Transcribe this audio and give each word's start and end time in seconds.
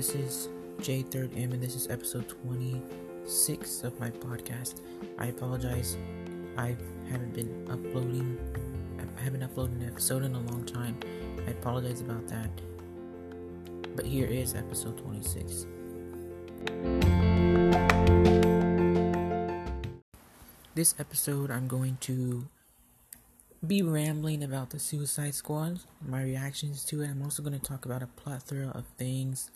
This 0.00 0.14
is 0.14 0.48
J3rd 0.78 1.36
M, 1.36 1.52
and 1.52 1.62
this 1.62 1.76
is 1.76 1.86
episode 1.90 2.26
26 2.26 3.84
of 3.84 4.00
my 4.00 4.08
podcast. 4.08 4.80
I 5.18 5.26
apologize. 5.26 5.98
I 6.56 6.74
haven't 7.10 7.34
been 7.34 7.68
uploading. 7.70 8.38
I 8.98 9.22
haven't 9.22 9.42
uploaded 9.42 9.72
an 9.72 9.86
episode 9.86 10.22
in 10.24 10.34
a 10.34 10.40
long 10.40 10.64
time. 10.64 10.98
I 11.46 11.50
apologize 11.50 12.00
about 12.00 12.26
that. 12.28 12.48
But 13.94 14.06
here 14.06 14.26
is 14.26 14.54
episode 14.54 14.96
26. 14.96 15.66
This 20.74 20.94
episode, 20.98 21.50
I'm 21.50 21.68
going 21.68 21.98
to 22.00 22.46
be 23.66 23.82
rambling 23.82 24.42
about 24.42 24.70
the 24.70 24.78
Suicide 24.78 25.34
Squad, 25.34 25.80
my 26.00 26.22
reactions 26.22 26.86
to 26.86 27.02
it. 27.02 27.10
I'm 27.10 27.20
also 27.20 27.42
going 27.42 27.52
to 27.52 27.62
talk 27.62 27.84
about 27.84 28.02
a 28.02 28.06
plethora 28.06 28.68
of 28.68 28.86
things, 28.96 29.50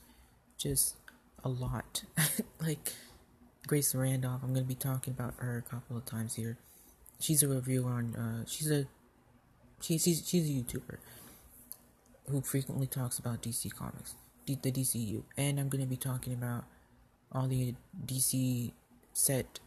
just 0.59 0.97
a 1.43 1.49
lot. 1.49 2.05
like 2.61 2.93
Grace 3.67 3.95
Randolph, 3.95 4.43
I'm 4.43 4.55
to 4.55 4.63
be 4.69 4.75
talking 4.75 5.13
about 5.13 5.35
her 5.39 5.59
a 5.59 5.71
couple 5.71 5.97
of 5.97 6.05
times 6.05 6.35
here. 6.35 6.59
She's 7.21 7.43
a 7.43 7.49
reviewer 7.49 7.91
on, 7.91 8.15
uh, 8.15 8.45
she's 8.47 8.71
a, 8.71 8.87
she, 9.81 9.99
she's, 9.99 10.27
she's 10.27 10.49
a 10.49 10.53
YouTuber 10.53 10.99
who 12.29 12.41
frequently 12.41 12.87
talks 12.87 13.19
about 13.19 13.43
DC 13.43 13.73
Comics, 13.75 14.15
the 14.47 14.57
DCU. 14.57 15.23
And 15.37 15.61
I'm 15.61 15.69
to 15.83 15.89
be 15.89 15.97
talking 15.97 16.33
about 16.33 16.65
all 17.33 17.47
the 17.47 17.75
DC 18.07 18.73
set 19.13 19.61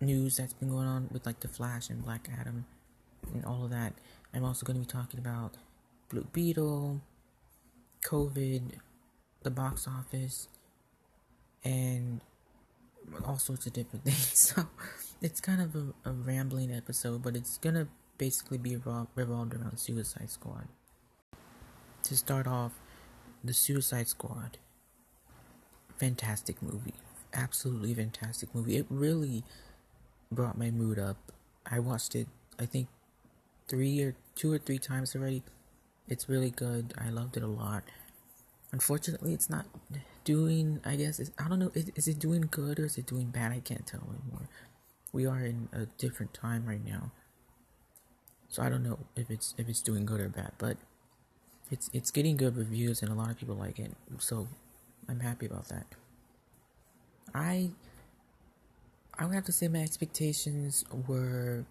news 0.00 0.36
that's 0.36 0.52
been 0.52 0.68
going 0.68 0.86
on 0.86 1.08
with 1.10 1.26
like 1.26 1.40
The 1.40 1.48
Flash 1.48 1.90
and 1.90 2.04
Black 2.04 2.28
Adam 2.38 2.66
and 3.32 3.44
all 3.44 3.64
of 3.64 3.70
that. 3.70 3.94
I'm 4.32 4.44
also 4.44 4.66
to 4.80 4.86
be 4.86 4.90
talking 4.90 5.20
about 5.20 5.54
Blue 6.08 6.26
Beetle, 6.32 7.00
COVID, 8.04 8.78
the 9.44 9.50
box 9.50 9.86
office, 9.86 10.48
and 11.62 12.20
all 13.24 13.38
sorts 13.38 13.66
of 13.66 13.72
different 13.72 14.04
things. 14.04 14.54
So 14.54 14.66
it's 15.22 15.40
kind 15.40 15.60
of 15.62 15.74
a, 15.74 16.10
a 16.10 16.12
rambling 16.12 16.72
episode, 16.72 17.22
but 17.22 17.36
it's 17.36 17.56
to 17.74 17.88
basically 18.18 18.58
be 18.58 18.76
revolved 18.76 19.54
around 19.54 19.78
Suicide 19.78 20.30
Squad. 20.30 20.68
To 22.04 22.16
start 22.16 22.46
off, 22.46 22.72
the 23.42 23.54
Suicide 23.54 24.08
Squad. 24.08 24.58
Fantastic 25.96 26.62
movie. 26.62 26.94
Absolutely 27.32 27.94
fantastic 27.94 28.54
movie. 28.54 28.76
It 28.76 28.86
really 28.90 29.44
brought 30.30 30.58
my 30.58 30.70
mood 30.70 30.98
up. 30.98 31.16
I 31.70 31.78
watched 31.78 32.14
it, 32.14 32.28
I 32.58 32.66
think, 32.66 32.88
three 33.68 34.02
or 34.02 34.14
two 34.34 34.52
or 34.52 34.58
three 34.58 34.78
times 34.78 35.16
already. 35.16 35.42
It's 36.08 36.28
really 36.28 36.50
good. 36.50 36.92
I 36.98 37.08
loved 37.08 37.36
it 37.36 37.42
a 37.42 37.48
lot. 37.48 37.84
Unfortunately, 38.74 39.32
it's 39.32 39.48
not 39.48 39.66
doing. 40.24 40.80
I 40.84 40.96
guess 40.96 41.20
I 41.38 41.48
don't 41.48 41.60
know. 41.60 41.70
Is, 41.74 41.92
is 41.94 42.08
it 42.08 42.18
doing 42.18 42.48
good 42.50 42.80
or 42.80 42.86
is 42.86 42.98
it 42.98 43.06
doing 43.06 43.28
bad? 43.28 43.52
I 43.52 43.60
can't 43.60 43.86
tell 43.86 44.00
anymore. 44.00 44.48
We 45.12 45.26
are 45.26 45.38
in 45.38 45.68
a 45.72 45.86
different 45.96 46.34
time 46.34 46.66
right 46.66 46.84
now, 46.84 47.12
so 48.48 48.64
I 48.64 48.68
don't 48.68 48.82
know 48.82 48.98
if 49.14 49.30
it's 49.30 49.54
if 49.58 49.68
it's 49.68 49.80
doing 49.80 50.04
good 50.04 50.18
or 50.18 50.28
bad. 50.28 50.50
But 50.58 50.76
it's 51.70 51.88
it's 51.92 52.10
getting 52.10 52.36
good 52.36 52.56
reviews 52.56 53.00
and 53.00 53.12
a 53.12 53.14
lot 53.14 53.30
of 53.30 53.38
people 53.38 53.54
like 53.54 53.78
it. 53.78 53.92
So 54.18 54.48
I'm 55.08 55.20
happy 55.20 55.46
about 55.46 55.68
that. 55.68 55.86
I 57.32 57.70
I 59.16 59.26
would 59.26 59.36
have 59.36 59.44
to 59.44 59.52
say 59.52 59.68
my 59.68 59.82
expectations 59.82 60.84
were 61.06 61.64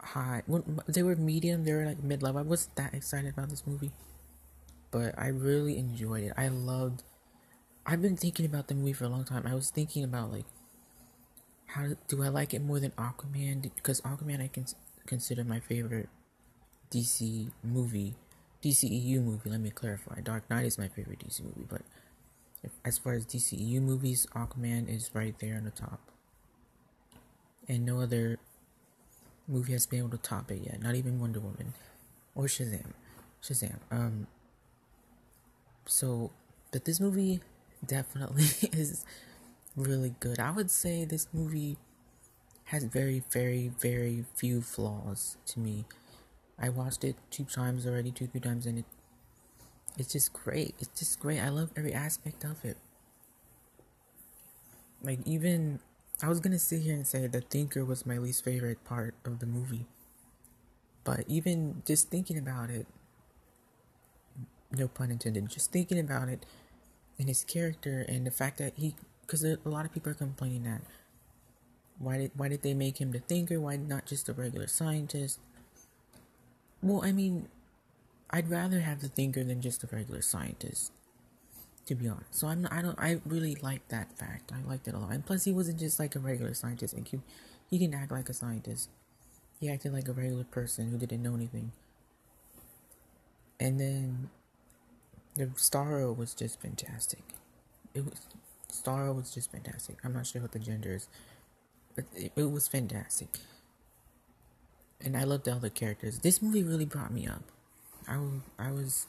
high. 0.00 0.42
they 0.88 1.02
were 1.02 1.14
medium. 1.16 1.64
They 1.64 1.74
were 1.74 1.84
like 1.84 2.02
mid 2.02 2.22
level. 2.22 2.40
I 2.40 2.44
wasn't 2.44 2.76
that 2.76 2.94
excited 2.94 3.34
about 3.34 3.50
this 3.50 3.66
movie, 3.66 3.92
but 4.94 5.12
I 5.18 5.26
really 5.26 5.76
enjoyed 5.76 6.22
it. 6.22 6.32
I 6.36 6.46
loved. 6.46 7.02
I've 7.84 8.00
been 8.00 8.16
thinking 8.16 8.46
about 8.46 8.68
the 8.68 8.76
movie 8.76 8.92
for 8.92 9.04
a 9.04 9.08
long 9.08 9.24
time. 9.24 9.44
I 9.44 9.52
was 9.52 9.68
thinking 9.70 10.04
about 10.04 10.30
like, 10.30 10.44
how 11.66 11.88
do 12.06 12.22
I 12.22 12.28
like 12.28 12.54
it 12.54 12.62
more 12.62 12.78
than 12.78 12.92
Aquaman? 12.92 13.62
Because 13.74 14.00
Aquaman 14.02 14.40
I 14.40 14.46
can 14.46 14.66
consider 15.04 15.42
my 15.42 15.58
favorite 15.58 16.08
DC 16.92 17.50
movie, 17.64 18.14
DCEU 18.62 19.20
movie. 19.20 19.50
Let 19.50 19.60
me 19.60 19.70
clarify. 19.70 20.20
Dark 20.20 20.48
Knight 20.48 20.64
is 20.64 20.78
my 20.78 20.86
favorite 20.86 21.18
DC 21.18 21.42
movie, 21.42 21.66
but 21.68 21.82
if, 22.62 22.70
as 22.84 22.96
far 22.96 23.14
as 23.14 23.26
DCEU 23.26 23.82
movies, 23.82 24.28
Aquaman 24.36 24.88
is 24.88 25.10
right 25.12 25.36
there 25.40 25.56
on 25.56 25.64
the 25.64 25.70
top. 25.72 25.98
And 27.68 27.84
no 27.84 28.00
other 28.00 28.38
movie 29.48 29.72
has 29.72 29.86
been 29.86 29.98
able 29.98 30.10
to 30.10 30.18
top 30.18 30.52
it 30.52 30.62
yet. 30.62 30.80
Not 30.80 30.94
even 30.94 31.18
Wonder 31.18 31.40
Woman 31.40 31.74
or 32.36 32.44
Shazam. 32.44 32.92
Shazam. 33.42 33.78
Um. 33.90 34.28
So, 35.86 36.30
but 36.72 36.84
this 36.84 37.00
movie 37.00 37.40
definitely 37.84 38.44
is 38.72 39.04
really 39.76 40.14
good. 40.20 40.38
I 40.40 40.50
would 40.50 40.70
say 40.70 41.04
this 41.04 41.28
movie 41.32 41.76
has 42.66 42.84
very, 42.84 43.22
very, 43.30 43.68
very 43.80 44.24
few 44.34 44.62
flaws 44.62 45.36
to 45.46 45.60
me. 45.60 45.84
I 46.58 46.68
watched 46.68 47.04
it 47.04 47.16
two 47.30 47.44
times 47.44 47.86
already, 47.86 48.10
two, 48.12 48.26
three 48.26 48.40
times, 48.40 48.66
and 48.66 48.78
it 48.78 48.84
it's 49.96 50.12
just 50.12 50.32
great. 50.32 50.74
It's 50.80 50.98
just 50.98 51.20
great. 51.20 51.40
I 51.40 51.48
love 51.48 51.70
every 51.76 51.92
aspect 51.92 52.44
of 52.44 52.64
it. 52.64 52.76
Like 55.02 55.20
even 55.26 55.80
I 56.22 56.28
was 56.28 56.40
gonna 56.40 56.58
sit 56.58 56.82
here 56.82 56.94
and 56.94 57.06
say 57.06 57.26
the 57.26 57.40
thinker 57.40 57.84
was 57.84 58.06
my 58.06 58.18
least 58.18 58.44
favorite 58.44 58.82
part 58.84 59.14
of 59.24 59.38
the 59.38 59.46
movie. 59.46 59.86
But 61.04 61.24
even 61.28 61.82
just 61.86 62.08
thinking 62.08 62.38
about 62.38 62.70
it, 62.70 62.86
no 64.78 64.88
pun 64.88 65.10
intended, 65.10 65.48
just 65.48 65.72
thinking 65.72 65.98
about 65.98 66.28
it 66.28 66.44
and 67.18 67.28
his 67.28 67.44
character 67.44 68.04
and 68.08 68.26
the 68.26 68.30
fact 68.30 68.58
that 68.58 68.74
he, 68.76 68.94
because 69.22 69.44
a 69.44 69.58
lot 69.64 69.84
of 69.84 69.92
people 69.92 70.10
are 70.10 70.16
complaining 70.16 70.64
that 70.64 70.82
why 71.98 72.18
did 72.18 72.32
why 72.34 72.48
did 72.48 72.62
they 72.62 72.74
make 72.74 73.00
him 73.00 73.12
the 73.12 73.20
thinker? 73.20 73.60
Why 73.60 73.76
not 73.76 74.04
just 74.04 74.28
a 74.28 74.32
regular 74.32 74.66
scientist? 74.66 75.38
Well, 76.82 77.04
I 77.04 77.12
mean, 77.12 77.48
I'd 78.30 78.50
rather 78.50 78.80
have 78.80 79.00
the 79.00 79.08
thinker 79.08 79.44
than 79.44 79.62
just 79.62 79.84
a 79.84 79.86
regular 79.86 80.20
scientist 80.20 80.90
to 81.86 81.94
be 81.94 82.08
honest. 82.08 82.34
So 82.34 82.48
I'm 82.48 82.62
not, 82.62 82.72
I 82.72 82.82
don't 82.82 82.98
I 82.98 83.20
really 83.26 83.56
like 83.56 83.86
that 83.88 84.16
fact. 84.18 84.52
I 84.52 84.66
liked 84.68 84.88
it 84.88 84.94
a 84.94 84.98
lot. 84.98 85.12
And 85.12 85.24
plus 85.24 85.44
he 85.44 85.52
wasn't 85.52 85.78
just 85.78 85.98
like 85.98 86.16
a 86.16 86.18
regular 86.18 86.54
scientist 86.54 86.94
and 86.94 87.06
he, 87.06 87.20
he 87.70 87.78
didn't 87.78 87.94
act 87.94 88.12
like 88.12 88.28
a 88.28 88.34
scientist. 88.34 88.88
He 89.60 89.68
acted 89.68 89.92
like 89.92 90.08
a 90.08 90.12
regular 90.12 90.44
person 90.44 90.90
who 90.90 90.98
didn't 90.98 91.22
know 91.22 91.34
anything. 91.34 91.72
And 93.60 93.80
then 93.80 94.30
the 95.34 95.46
Starro 95.46 96.16
was 96.16 96.34
just 96.34 96.60
fantastic. 96.60 97.22
It 97.94 98.04
was 98.04 98.20
Starro 98.70 99.14
was 99.14 99.32
just 99.32 99.52
fantastic. 99.52 99.96
I'm 100.04 100.12
not 100.12 100.26
sure 100.26 100.42
what 100.42 100.52
the 100.52 100.58
gender 100.58 100.94
is, 100.94 101.08
but 101.94 102.04
it, 102.14 102.32
it 102.36 102.50
was 102.50 102.68
fantastic. 102.68 103.28
And 105.00 105.16
I 105.16 105.24
loved 105.24 105.48
all 105.48 105.58
the 105.58 105.70
characters. 105.70 106.20
This 106.20 106.42
movie 106.42 106.62
really 106.62 106.84
brought 106.84 107.12
me 107.12 107.26
up. 107.26 107.42
I, 108.08 108.18
I 108.58 108.72
was 108.72 109.06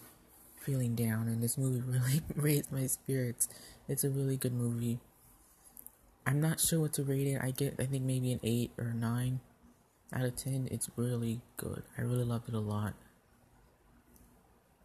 feeling 0.61 0.95
down, 0.95 1.27
and 1.27 1.41
this 1.41 1.57
movie 1.57 1.81
really 1.85 2.21
raised 2.35 2.71
my 2.71 2.87
spirits. 2.87 3.47
It's 3.87 4.03
a 4.03 4.09
really 4.09 4.37
good 4.37 4.53
movie. 4.53 4.99
I'm 6.25 6.41
not 6.41 6.59
sure 6.59 6.79
what 6.79 6.93
to 6.93 7.03
rate 7.03 7.27
it. 7.27 7.39
I 7.41 7.51
get, 7.51 7.75
I 7.79 7.85
think 7.85 8.03
maybe 8.03 8.31
an 8.31 8.39
8 8.43 8.71
or 8.79 8.93
9 8.93 9.39
out 10.13 10.25
of 10.25 10.35
10. 10.35 10.69
It's 10.71 10.89
really 10.95 11.41
good. 11.57 11.83
I 11.97 12.01
really 12.01 12.23
loved 12.23 12.49
it 12.49 12.55
a 12.55 12.59
lot. 12.59 12.93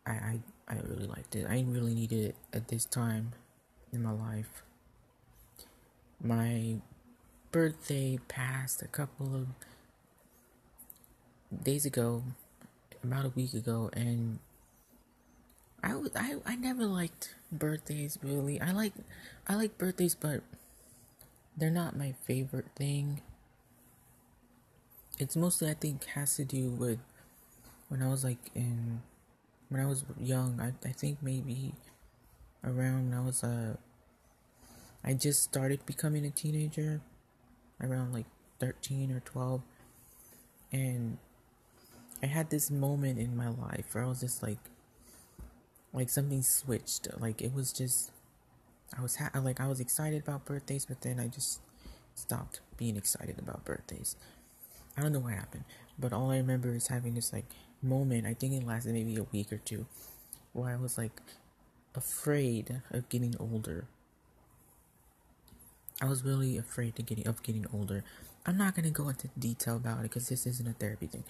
I, 0.07 0.11
I, 0.11 0.41
I 0.71 0.77
really 0.89 1.07
liked 1.07 1.35
it. 1.35 1.47
I 1.49 1.57
didn't 1.57 1.75
really 1.75 1.95
need 1.95 2.13
it 2.13 2.37
at 2.53 2.69
this 2.69 2.85
time 2.85 3.33
in 3.93 4.05
my 4.05 4.13
life. 4.13 4.63
My 6.23 6.77
birthday 7.51 8.21
passed 8.29 8.81
a 8.81 8.87
couple 8.87 9.35
of 9.35 9.47
days 11.65 11.85
ago, 11.85 12.23
about 13.03 13.25
a 13.25 13.31
week 13.31 13.53
ago, 13.53 13.91
and 13.93 14.39
I, 15.83 15.97
was, 15.97 16.13
I, 16.15 16.37
I 16.47 16.55
never 16.55 16.85
liked 16.85 17.35
birthdays 17.51 18.19
really. 18.23 18.61
I 18.61 18.71
like 18.71 18.93
I 19.49 19.57
like 19.57 19.77
birthdays, 19.77 20.15
but 20.15 20.43
they're 21.57 21.71
not 21.71 21.97
my 21.97 22.15
favorite 22.27 22.69
thing. 22.77 23.23
It's 25.19 25.35
mostly 25.35 25.69
I 25.69 25.75
think 25.75 26.05
has 26.05 26.37
to 26.37 26.45
do 26.45 26.71
with 26.71 26.99
when 27.89 28.03
I 28.03 28.09
was 28.09 28.23
like 28.23 28.51
in 28.55 29.03
when 29.71 29.81
I 29.81 29.87
was 29.87 30.05
young. 30.21 30.61
I 30.61 30.73
I 30.87 30.93
think 30.93 31.19
maybe 31.23 31.75
around 32.63 33.11
when 33.11 33.19
I 33.19 33.25
was 33.25 33.43
uh 33.43 33.77
I 35.03 35.15
just 35.15 35.43
started 35.43 35.87
becoming 35.87 36.27
a 36.27 36.31
teenager 36.31 37.01
around 37.81 38.13
like 38.13 38.27
13 38.59 39.11
or 39.11 39.21
12 39.21 39.63
and 40.73 41.17
I 42.23 42.27
had 42.27 42.51
this 42.51 42.71
moment 42.71 43.19
in 43.19 43.35
my 43.37 43.49
life 43.49 43.87
where 43.93 44.05
I 44.05 44.09
was 44.09 44.21
just 44.21 44.43
like 44.43 44.59
like 45.93 46.11
something 46.11 46.43
switched. 46.43 47.09
Like 47.19 47.41
it 47.43 47.55
was 47.55 47.73
just 47.73 48.11
I 48.97 49.03
was 49.03 49.17
ha- 49.17 49.31
like 49.41 49.61
I 49.61 49.69
was 49.69 49.81
excited 49.81 50.23
about 50.23 50.45
birthdays, 50.45 50.85
but 50.87 51.01
then 51.01 51.19
I 51.19 51.29
just 51.29 51.61
stopped 52.15 52.61
being 52.77 52.97
excited 52.97 53.39
about 53.39 53.65
birthdays. 53.65 54.17
I 54.97 55.03
don't 55.03 55.13
know 55.13 55.21
what 55.21 55.33
happened, 55.35 55.65
but 55.99 56.13
all 56.13 56.31
I 56.31 56.37
remember 56.37 56.75
is 56.75 56.89
having 56.89 57.15
this 57.15 57.33
like 57.33 57.47
moment. 57.83 58.27
I 58.27 58.35
think 58.35 58.55
it 58.55 58.67
lasted 58.67 58.95
maybe 58.95 59.17
a 59.17 59.25
week 59.25 59.53
or 59.53 59.59
two, 59.59 59.87
where 60.53 60.73
I 60.73 60.77
was 60.77 60.99
like 60.99 61.21
afraid 61.95 62.83
of 62.91 63.09
getting 63.09 63.35
older. 63.39 63.87
I 66.03 66.07
was 66.07 66.25
really 66.25 66.57
afraid 66.57 66.97
to 66.97 67.03
getting 67.03 67.27
of 67.27 67.43
getting 67.43 67.67
older. 67.73 68.05
I'm 68.47 68.57
not 68.57 68.75
gonna 68.75 68.91
go 68.91 69.09
into 69.09 69.29
detail 69.39 69.77
about 69.77 70.01
it 70.01 70.03
because 70.05 70.29
this 70.29 70.47
isn't 70.47 70.67
a 70.67 70.73
therapy 70.73 71.07
thing. 71.07 71.25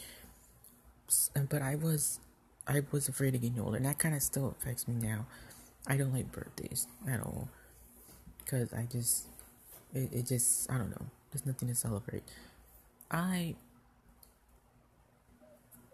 Uh, 1.35 1.41
but 1.49 1.61
I 1.61 1.75
was, 1.75 2.21
I 2.69 2.83
was 2.93 3.09
afraid 3.09 3.35
of 3.35 3.43
getting 3.43 3.61
older, 3.61 3.77
and 3.77 3.87
that 3.87 3.99
kind 3.99 4.15
of 4.15 4.23
still 4.23 4.55
affects 4.61 4.87
me 4.87 4.95
now. 4.95 5.27
I 5.87 5.97
don't 5.97 6.13
like 6.13 6.31
birthdays 6.31 6.87
at 7.09 7.21
all 7.21 7.49
because 8.39 8.73
I 8.73 8.87
just, 8.91 9.27
it, 9.95 10.13
it 10.13 10.27
just, 10.27 10.71
I 10.71 10.79
don't 10.79 10.91
know. 10.91 11.07
There's 11.33 11.47
nothing 11.47 11.69
to 11.69 11.75
celebrate. 11.75 12.23
I 13.11 13.57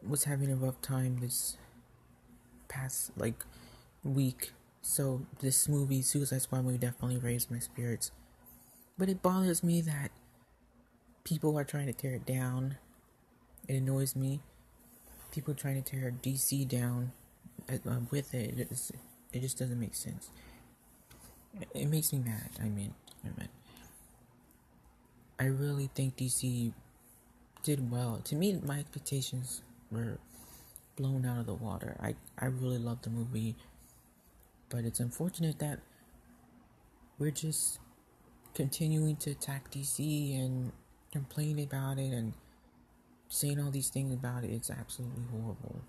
was 0.09 0.25
having 0.25 0.51
a 0.51 0.57
rough 0.57 0.81
time 0.83 1.19
this 1.21 1.57
past 2.69 3.11
like 3.17 3.45
week, 4.05 4.53
so 4.83 5.27
this 5.41 5.69
movie, 5.69 6.03
Suicide 6.03 6.43
Squad 6.43 6.65
movie, 6.65 6.79
definitely 6.79 7.19
raised 7.19 7.51
my 7.51 7.59
spirits. 7.59 8.11
But 8.99 9.09
it 9.09 9.23
bothers 9.23 9.63
me 9.63 9.81
that 9.83 10.11
people 11.25 11.59
are 11.59 11.65
trying 11.65 11.87
to 11.87 11.93
tear 11.93 12.15
it 12.15 12.25
down. 12.25 12.77
It 13.69 13.75
annoys 13.75 14.17
me. 14.17 14.41
People 15.33 15.55
trying 15.55 15.83
to 15.83 15.91
tear 15.91 16.15
DC 16.23 16.67
down 16.69 17.13
uh, 17.69 18.01
with 18.11 18.33
it. 18.33 18.59
It 18.59 18.69
just, 18.69 18.93
it 19.33 19.41
just 19.41 19.59
doesn't 19.59 19.79
make 19.79 19.95
sense. 19.95 20.31
It 21.75 21.89
makes 21.89 22.13
me 22.13 22.21
mad. 22.21 22.51
I 22.61 22.69
mean, 22.69 22.95
I 23.25 23.29
mean, 23.39 23.49
I 25.39 25.45
really 25.47 25.91
think 25.95 26.17
DC 26.17 26.73
did 27.63 27.91
well. 27.91 28.21
To 28.25 28.37
me, 28.37 28.59
my 28.65 28.79
expectations 28.79 29.63
were 29.91 30.19
blown 30.97 31.25
out 31.27 31.39
of 31.39 31.47
the 31.47 31.55
water. 31.55 31.97
I 32.01 32.15
I 32.39 32.47
really 32.47 32.79
love 32.79 33.03
the 33.03 33.11
movie, 33.11 33.57
but 34.69 34.85
it's 34.85 35.01
unfortunate 35.01 35.59
that 35.59 35.81
we're 37.19 37.31
just 37.31 37.79
continuing 38.55 39.17
to 39.17 39.31
attack 39.31 39.71
DC 39.71 40.39
and 40.39 40.73
complain 41.13 41.59
about 41.59 41.99
it 41.99 42.13
and 42.13 42.33
saying 43.29 43.61
all 43.61 43.71
these 43.71 43.89
things 43.89 44.13
about 44.13 44.45
it. 44.45 44.51
It's 44.51 44.71
absolutely 44.71 45.25
horrible. 45.31 45.83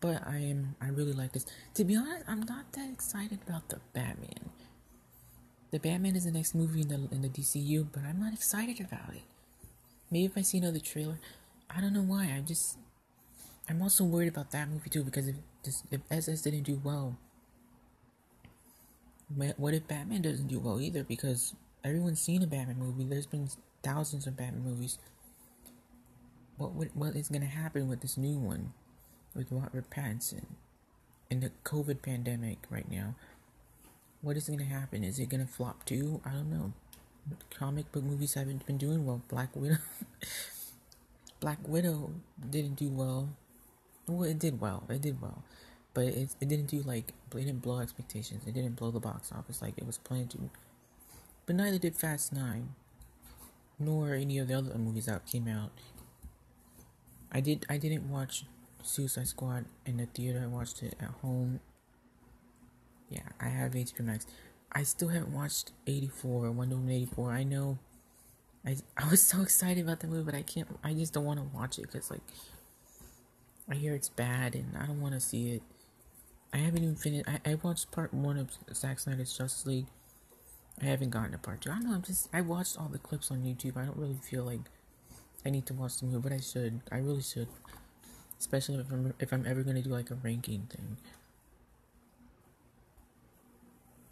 But 0.00 0.26
I 0.26 0.38
am 0.38 0.76
I 0.80 0.88
really 0.88 1.12
like 1.12 1.32
this. 1.32 1.46
To 1.74 1.84
be 1.84 1.96
honest, 1.96 2.24
I'm 2.28 2.40
not 2.40 2.72
that 2.72 2.90
excited 2.90 3.40
about 3.46 3.68
the 3.68 3.80
Batman. 3.92 4.50
The 5.70 5.78
Batman 5.78 6.16
is 6.16 6.24
the 6.24 6.30
next 6.30 6.54
movie 6.54 6.82
in 6.82 6.88
the 6.88 7.08
in 7.12 7.22
the 7.22 7.28
DCU, 7.28 7.86
but 7.92 8.04
I'm 8.04 8.20
not 8.20 8.32
excited 8.32 8.80
about 8.80 9.14
it. 9.14 9.22
Maybe 10.10 10.24
if 10.24 10.38
I 10.38 10.42
see 10.42 10.58
another 10.58 10.78
trailer, 10.78 11.18
I 11.70 11.80
don't 11.80 11.92
know 11.92 12.02
why. 12.02 12.24
I'm 12.24 12.46
just 12.46 12.78
I'm 13.68 13.82
also 13.82 14.04
worried 14.04 14.28
about 14.28 14.50
that 14.52 14.68
movie 14.68 14.90
too 14.90 15.04
because 15.04 15.28
if 15.28 15.36
this 15.64 15.82
if 15.90 16.00
SS 16.10 16.42
didn't 16.42 16.62
do 16.62 16.80
well, 16.82 17.18
what 19.56 19.74
if 19.74 19.86
Batman 19.86 20.22
doesn't 20.22 20.46
do 20.46 20.58
well 20.58 20.80
either? 20.80 21.04
Because 21.04 21.54
everyone's 21.84 22.20
seen 22.20 22.42
a 22.42 22.46
Batman 22.46 22.78
movie. 22.78 23.04
There's 23.04 23.26
been 23.26 23.48
thousands 23.82 24.26
of 24.26 24.36
Batman 24.36 24.64
movies. 24.64 24.98
What 26.56 26.72
what, 26.72 26.88
what 26.94 27.16
is 27.16 27.28
gonna 27.28 27.46
happen 27.46 27.88
with 27.88 28.00
this 28.00 28.16
new 28.16 28.38
one, 28.38 28.72
with 29.34 29.48
Robert 29.50 29.90
Pattinson, 29.90 30.46
in 31.30 31.40
the 31.40 31.52
COVID 31.64 32.02
pandemic 32.02 32.58
right 32.70 32.90
now? 32.90 33.14
What 34.22 34.36
is 34.36 34.48
gonna 34.48 34.64
happen? 34.64 35.04
Is 35.04 35.18
it 35.18 35.28
gonna 35.28 35.46
flop 35.46 35.84
too? 35.84 36.20
I 36.24 36.30
don't 36.30 36.50
know. 36.50 36.72
Comic 37.50 37.92
book 37.92 38.04
movies 38.04 38.34
haven't 38.34 38.66
been 38.66 38.78
doing 38.78 39.04
well. 39.04 39.20
Black 39.28 39.54
Widow, 39.54 39.76
Black 41.40 41.58
Widow 41.66 42.12
didn't 42.50 42.76
do 42.76 42.88
well. 42.88 43.28
Well, 44.06 44.24
it 44.24 44.38
did 44.38 44.60
well. 44.60 44.84
It 44.88 45.02
did 45.02 45.20
well 45.20 45.42
but 45.98 46.06
it, 46.06 46.30
it 46.40 46.48
didn't 46.48 46.66
do 46.66 46.80
like 46.82 47.12
it 47.32 47.44
didn't 47.44 47.60
blow 47.60 47.80
expectations. 47.80 48.44
It 48.46 48.54
didn't 48.54 48.76
blow 48.76 48.92
the 48.92 49.00
box 49.00 49.32
office 49.32 49.60
like 49.60 49.74
it 49.76 49.84
was 49.84 49.98
planned 49.98 50.30
to. 50.30 50.38
But 51.44 51.56
neither 51.56 51.76
did 51.76 51.96
Fast 51.96 52.32
Nine, 52.32 52.76
nor 53.80 54.14
any 54.14 54.38
of 54.38 54.46
the 54.46 54.54
other 54.54 54.78
movies 54.78 55.06
that 55.06 55.26
came 55.26 55.48
out. 55.48 55.72
I 57.32 57.40
did 57.40 57.66
I 57.68 57.78
didn't 57.78 58.08
watch 58.08 58.44
Suicide 58.84 59.26
Squad 59.26 59.64
in 59.84 59.96
the 59.96 60.06
theater. 60.06 60.40
I 60.44 60.46
watched 60.46 60.84
it 60.84 60.94
at 61.00 61.10
home. 61.20 61.58
Yeah, 63.10 63.28
I 63.40 63.48
have 63.48 63.72
HBO 63.72 64.04
Max. 64.04 64.24
I 64.70 64.84
still 64.84 65.08
haven't 65.08 65.34
watched 65.34 65.72
84, 65.88 66.52
Wonder 66.52 66.76
Woman 66.76 66.92
84. 66.92 67.32
I 67.32 67.42
know 67.42 67.78
I 68.68 68.76
I 68.98 69.08
was 69.08 69.22
so 69.22 69.40
excited 69.40 69.82
about 69.82 70.00
the 70.00 70.06
movie, 70.06 70.24
but 70.24 70.34
I 70.34 70.42
can't 70.42 70.68
I 70.84 70.92
just 70.92 71.14
don't 71.14 71.24
want 71.24 71.40
to 71.40 71.56
watch 71.56 71.78
it 71.78 71.90
cuz 71.90 72.10
like 72.10 72.20
I 73.68 73.74
hear 73.74 73.94
it's 73.94 74.10
bad 74.10 74.54
and 74.54 74.76
I 74.76 74.84
don't 74.84 75.00
want 75.00 75.14
to 75.14 75.20
see 75.20 75.52
it. 75.52 75.62
I 76.52 76.58
haven't 76.58 76.82
even 76.82 76.96
finished. 76.96 77.28
I, 77.28 77.40
I 77.44 77.54
watched 77.54 77.90
part 77.90 78.12
one 78.12 78.36
of 78.38 78.50
Zack 78.74 78.98
Snyder's 78.98 79.36
Justice 79.36 79.66
League. 79.66 79.86
I 80.80 80.84
haven't 80.84 81.10
gotten 81.10 81.32
to 81.32 81.38
part 81.38 81.62
two. 81.62 81.70
I 81.70 81.74
don't 81.74 81.84
know. 81.84 81.94
I'm 81.94 82.02
just. 82.02 82.28
I 82.32 82.42
watched 82.42 82.78
all 82.78 82.88
the 82.88 82.98
clips 82.98 83.30
on 83.30 83.42
YouTube. 83.42 83.76
I 83.76 83.84
don't 83.84 83.96
really 83.96 84.18
feel 84.22 84.44
like 84.44 84.60
I 85.46 85.50
need 85.50 85.66
to 85.66 85.74
watch 85.74 85.98
the 85.98 86.06
movie, 86.06 86.28
but 86.28 86.32
I 86.32 86.40
should. 86.40 86.80
I 86.92 86.98
really 86.98 87.22
should. 87.22 87.48
Especially 88.38 88.76
if 88.76 88.92
I'm 88.92 89.14
if 89.18 89.32
I'm 89.32 89.46
ever 89.46 89.62
gonna 89.62 89.82
do 89.82 89.90
like 89.90 90.10
a 90.10 90.14
ranking 90.14 90.68
thing. 90.70 90.98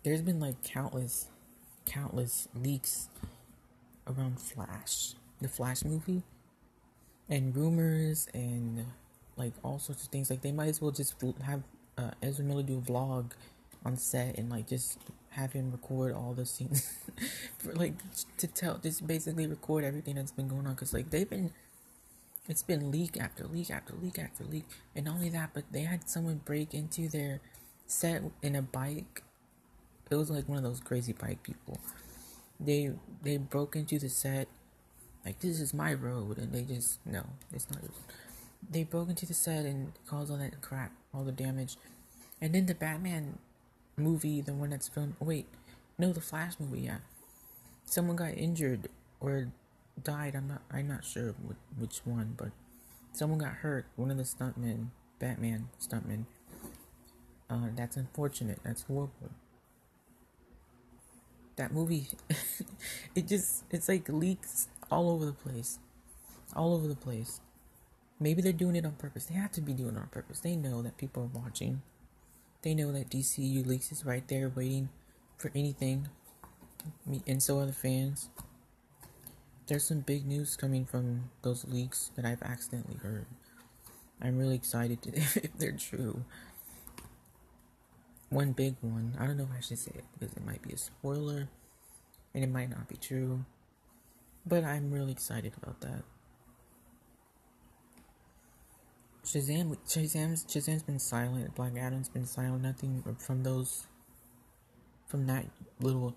There's 0.03 0.23
been 0.23 0.41
like 0.41 0.63
countless, 0.63 1.27
countless 1.85 2.49
leaks 2.55 3.09
around 4.07 4.41
Flash, 4.41 5.15
the 5.41 5.49
Flash 5.49 5.85
movie, 5.85 6.23
and 7.29 7.57
rumors 7.57 8.29
and 8.35 8.87
like 9.37 9.53
all 9.63 9.79
sorts 9.79 10.05
of 10.05 10.09
things. 10.11 10.31
Like 10.31 10.43
they 10.43 10.53
might 10.53 10.69
as 10.69 10.81
well 10.81 10.91
just 10.91 11.15
have 11.43 11.63
uh, 11.99 12.11
Ezra 12.23 12.45
Miller 12.45 12.63
do 12.63 12.79
a 12.79 12.81
vlog 12.81 13.33
on 13.85 13.97
set 13.97 14.37
and 14.39 14.51
like 14.51 14.69
just 14.69 14.99
have 15.31 15.53
him 15.53 15.71
record 15.71 16.15
all 16.15 16.33
the 16.33 16.47
scenes 16.47 16.99
for 17.59 17.73
like 17.75 17.95
to 18.39 18.47
tell 18.47 18.79
just 18.79 19.07
basically 19.07 19.47
record 19.47 19.85
everything 19.85 20.15
that's 20.15 20.33
been 20.33 20.49
going 20.49 20.67
on. 20.67 20.75
Because 20.75 20.93
like 20.93 21.11
they've 21.11 21.29
been 21.29 21.51
it's 22.49 22.63
been 22.63 22.91
leak 22.91 23.17
after 23.21 23.45
leak 23.45 23.71
after 23.71 23.95
leak 24.01 24.19
after 24.19 24.45
leak. 24.45 24.65
And 24.95 25.07
not 25.07 25.15
only 25.15 25.31
that 25.31 25.51
but 25.53 25.65
they 25.73 25.83
had 25.83 26.09
someone 26.09 26.41
break 26.45 26.75
into 26.75 27.09
their 27.09 27.41
set 27.87 28.23
in 28.43 28.57
a 28.57 28.63
bike. 28.63 29.23
It 30.09 30.15
was 30.15 30.31
like 30.31 30.49
one 30.49 30.59
of 30.59 30.65
those 30.65 30.81
crazy 30.81 31.13
bike 31.13 31.43
people 31.43 31.81
they 32.59 32.91
they 33.23 33.37
broke 33.37 33.77
into 33.77 33.99
the 33.99 34.09
set 34.09 34.49
like 35.25 35.41
this 35.41 35.61
is 35.61 35.75
my 35.75 35.93
road 35.93 36.39
and 36.39 36.53
they 36.53 36.63
just 36.63 36.99
no 37.05 37.25
it's 37.53 37.71
not 37.71 37.81
they 38.71 38.85
broke 38.85 39.09
into 39.09 39.27
the 39.27 39.35
set 39.35 39.65
and 39.65 39.93
caused 40.07 40.31
all 40.31 40.39
that 40.39 40.61
crap, 40.61 40.93
all 41.15 41.25
the 41.25 41.33
damage. 41.33 41.77
And 42.41 42.55
then 42.55 42.67
the 42.67 42.75
Batman 42.75 43.39
movie, 43.97 44.41
the 44.41 44.53
one 44.53 44.71
that's 44.71 44.89
filmed. 44.89 45.15
Wait, 45.21 45.47
no, 45.99 46.13
the 46.13 46.21
Flash 46.21 46.55
movie. 46.59 46.83
Yeah, 46.83 46.99
someone 47.85 48.17
got 48.17 48.37
injured 48.37 48.89
or 49.21 49.49
died. 50.03 50.35
I'm 50.35 50.49
not. 50.49 50.63
I'm 50.71 50.89
not 50.89 51.05
sure 51.05 51.35
which 51.79 52.01
one, 52.05 52.35
but 52.37 52.51
someone 53.13 53.39
got 53.39 53.55
hurt. 53.55 53.87
One 53.97 54.11
of 54.11 54.17
the 54.17 54.25
stuntmen, 54.25 54.89
Batman 55.19 55.69
stuntmen. 55.81 56.25
Uh, 57.49 57.69
that's 57.77 57.97
unfortunate. 57.97 58.59
That's 58.65 58.83
horrible. 58.83 59.31
That 61.57 61.73
movie, 61.73 62.09
it 63.15 63.27
just, 63.27 63.65
it's 63.71 63.89
like 63.89 64.09
leaks 64.09 64.69
all 64.91 65.11
over 65.11 65.25
the 65.27 65.33
place. 65.33 65.79
All 66.55 66.75
over 66.75 66.87
the 66.87 66.95
place. 66.97 67.41
Maybe 68.21 68.41
they're 68.41 68.53
doing 68.53 68.77
it 68.77 68.87
on 68.87 68.93
purpose. 68.93 69.27
They 69.27 69.35
have 69.35 69.53
to 69.53 69.61
be 69.61 69.73
doing 69.73 69.97
it 69.97 69.99
on 69.99 70.09
purpose. 70.09 70.41
They 70.41 70.57
know 70.57 70.83
that 70.83 70.97
people 70.97 71.23
are 71.25 71.41
watching. 71.41 71.83
They 72.63 72.75
know 72.75 72.93
that 72.93 73.11
DCU 73.11 73.67
leaks 73.67 73.93
is 73.93 74.05
right 74.05 74.27
there 74.29 74.51
waiting 74.55 74.89
for 75.37 75.51
anything. 75.55 76.09
And 77.27 77.43
so 77.43 77.59
are 77.61 77.67
the 77.67 77.73
fans. 77.73 78.31
There's 79.67 79.85
some 79.85 80.01
big 80.01 80.27
news 80.27 80.57
coming 80.57 80.85
from 80.85 81.31
those 81.43 81.65
leaks 81.67 82.11
that 82.17 82.25
I've 82.25 82.43
accidentally 82.43 82.99
heard. 83.03 83.27
I'm 84.23 84.39
really 84.39 84.55
excited 84.55 84.99
if 85.05 85.57
they're 85.59 85.73
true. 85.73 86.25
One 88.29 88.53
big 88.53 88.75
one, 88.81 89.17
I 89.19 89.27
don't 89.27 89.37
know 89.37 89.45
if 89.45 89.57
I 89.57 89.61
should 89.61 89.79
say 89.79 89.93
it 89.95 90.05
because 90.19 90.37
it 90.37 90.45
might 90.45 90.63
be 90.63 90.73
a 90.73 90.77
spoiler 90.77 91.49
and 92.35 92.45
it 92.45 92.51
might 92.51 92.71
not 92.71 92.89
be 92.89 92.97
true. 92.97 93.45
But 94.45 94.65
I'm 94.65 94.91
really 94.91 95.13
excited 95.13 95.53
about 95.61 95.81
that. 95.81 96.03
Shazam, 99.25 99.77
Shazam's 99.89 100.45
Shazam's 100.45 100.85
been 100.85 101.01
silent. 101.01 101.55
Black 101.57 101.77
Adam's 101.77 102.09
been 102.09 102.27
silent. 102.27 102.63
Nothing 102.63 103.03
from 103.19 103.43
those, 103.43 103.87
from 105.09 105.27
that 105.27 105.47
little 105.81 106.15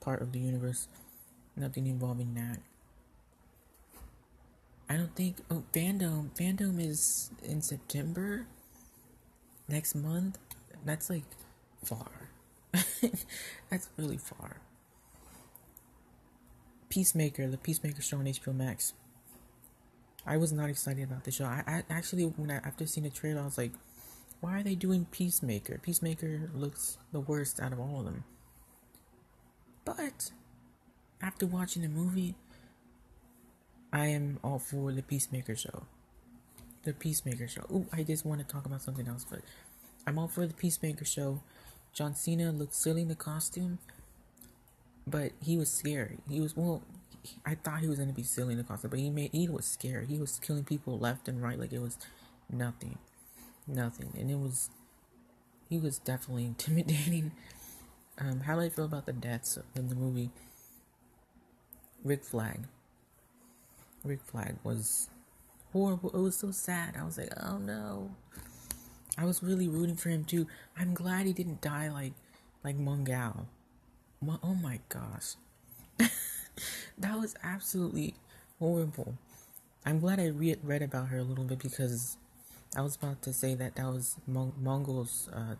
part 0.00 0.22
of 0.22 0.30
the 0.32 0.38
universe. 0.38 0.86
Nothing 1.56 1.88
involving 1.88 2.34
that. 2.34 2.58
I 4.88 4.96
don't 4.96 5.14
think. 5.16 5.38
Oh, 5.50 5.64
FanDome. 5.72 6.30
FanDome 6.36 6.78
is 6.80 7.32
in 7.42 7.62
September. 7.62 8.46
Next 9.68 9.96
month. 9.96 10.38
That's 10.84 11.10
like 11.10 11.24
far. 11.84 12.30
That's 13.70 13.88
really 13.96 14.18
far. 14.18 14.58
Peacemaker, 16.88 17.48
the 17.48 17.58
Peacemaker 17.58 18.02
show 18.02 18.18
on 18.18 18.24
HBO 18.24 18.54
Max. 18.54 18.92
I 20.26 20.36
was 20.36 20.52
not 20.52 20.68
excited 20.68 21.02
about 21.04 21.24
the 21.24 21.30
show. 21.30 21.44
I, 21.44 21.62
I 21.66 21.82
actually 21.90 22.24
when 22.24 22.50
I 22.50 22.56
after 22.56 22.86
seeing 22.86 23.04
the 23.04 23.10
trailer, 23.10 23.40
I 23.40 23.44
was 23.44 23.58
like, 23.58 23.72
why 24.40 24.58
are 24.58 24.62
they 24.62 24.74
doing 24.74 25.06
Peacemaker? 25.10 25.78
Peacemaker 25.78 26.50
looks 26.54 26.98
the 27.12 27.20
worst 27.20 27.60
out 27.60 27.72
of 27.72 27.80
all 27.80 28.00
of 28.00 28.04
them. 28.04 28.24
But 29.84 30.30
after 31.20 31.46
watching 31.46 31.82
the 31.82 31.88
movie, 31.88 32.34
I 33.92 34.06
am 34.06 34.38
all 34.42 34.58
for 34.58 34.92
the 34.92 35.02
Peacemaker 35.02 35.56
show. 35.56 35.84
The 36.84 36.92
Peacemaker 36.92 37.46
show. 37.48 37.62
Ooh, 37.70 37.86
I 37.92 38.02
just 38.02 38.24
want 38.24 38.40
to 38.40 38.46
talk 38.46 38.66
about 38.66 38.82
something 38.82 39.06
else, 39.06 39.24
but 39.28 39.40
I'm 40.06 40.18
all 40.18 40.28
for 40.28 40.46
the 40.46 40.54
Peacemaker 40.54 41.04
show. 41.04 41.40
John 41.92 42.14
Cena 42.14 42.52
looked 42.52 42.74
silly 42.74 43.02
in 43.02 43.08
the 43.08 43.14
costume, 43.14 43.78
but 45.06 45.32
he 45.42 45.56
was 45.56 45.70
scary. 45.70 46.18
He 46.28 46.40
was 46.40 46.56
well. 46.56 46.82
I 47.46 47.54
thought 47.54 47.80
he 47.80 47.88
was 47.88 47.98
gonna 47.98 48.12
be 48.12 48.22
silly 48.22 48.52
in 48.52 48.58
the 48.58 48.64
costume, 48.64 48.90
but 48.90 48.98
he 48.98 49.10
made 49.10 49.30
he 49.32 49.48
was 49.48 49.66
scary. 49.66 50.06
He 50.06 50.18
was 50.18 50.38
killing 50.38 50.64
people 50.64 50.98
left 50.98 51.28
and 51.28 51.42
right 51.42 51.58
like 51.58 51.72
it 51.72 51.80
was 51.80 51.98
nothing, 52.50 52.98
nothing, 53.66 54.12
and 54.18 54.30
it 54.30 54.38
was 54.38 54.70
he 55.68 55.78
was 55.78 55.98
definitely 55.98 56.44
intimidating. 56.46 57.32
Um, 58.18 58.40
how 58.40 58.56
do 58.56 58.62
I 58.62 58.68
feel 58.68 58.84
about 58.84 59.06
the 59.06 59.12
deaths 59.12 59.58
in 59.74 59.88
the 59.88 59.94
movie? 59.94 60.30
Rick 62.04 62.24
Flag. 62.24 62.60
Rick 64.04 64.20
Flag 64.22 64.56
was 64.64 65.08
horrible. 65.72 66.10
It 66.10 66.20
was 66.20 66.36
so 66.36 66.50
sad. 66.50 66.96
I 66.98 67.04
was 67.04 67.16
like, 67.16 67.32
oh 67.40 67.58
no. 67.58 68.10
I 69.18 69.24
was 69.24 69.42
really 69.42 69.68
rooting 69.68 69.96
for 69.96 70.08
him 70.08 70.24
too. 70.24 70.46
I'm 70.78 70.94
glad 70.94 71.26
he 71.26 71.32
didn't 71.32 71.60
die 71.60 71.90
like 71.90 72.12
like 72.64 72.78
Mongal. 72.78 73.46
Oh 74.42 74.54
my 74.54 74.80
gosh. 74.88 75.34
that 76.98 77.18
was 77.18 77.34
absolutely 77.42 78.14
horrible. 78.58 79.14
I'm 79.84 79.98
glad 79.98 80.20
I 80.20 80.26
re- 80.26 80.56
read 80.62 80.82
about 80.82 81.08
her 81.08 81.18
a 81.18 81.24
little 81.24 81.44
bit 81.44 81.58
because 81.58 82.16
I 82.76 82.82
was 82.82 82.96
about 82.96 83.20
to 83.22 83.32
say 83.32 83.54
that 83.54 83.76
that 83.76 83.86
was 83.86 84.16
Mon- 84.26 84.54
Mongal's 84.62 85.28
uh, 85.32 85.56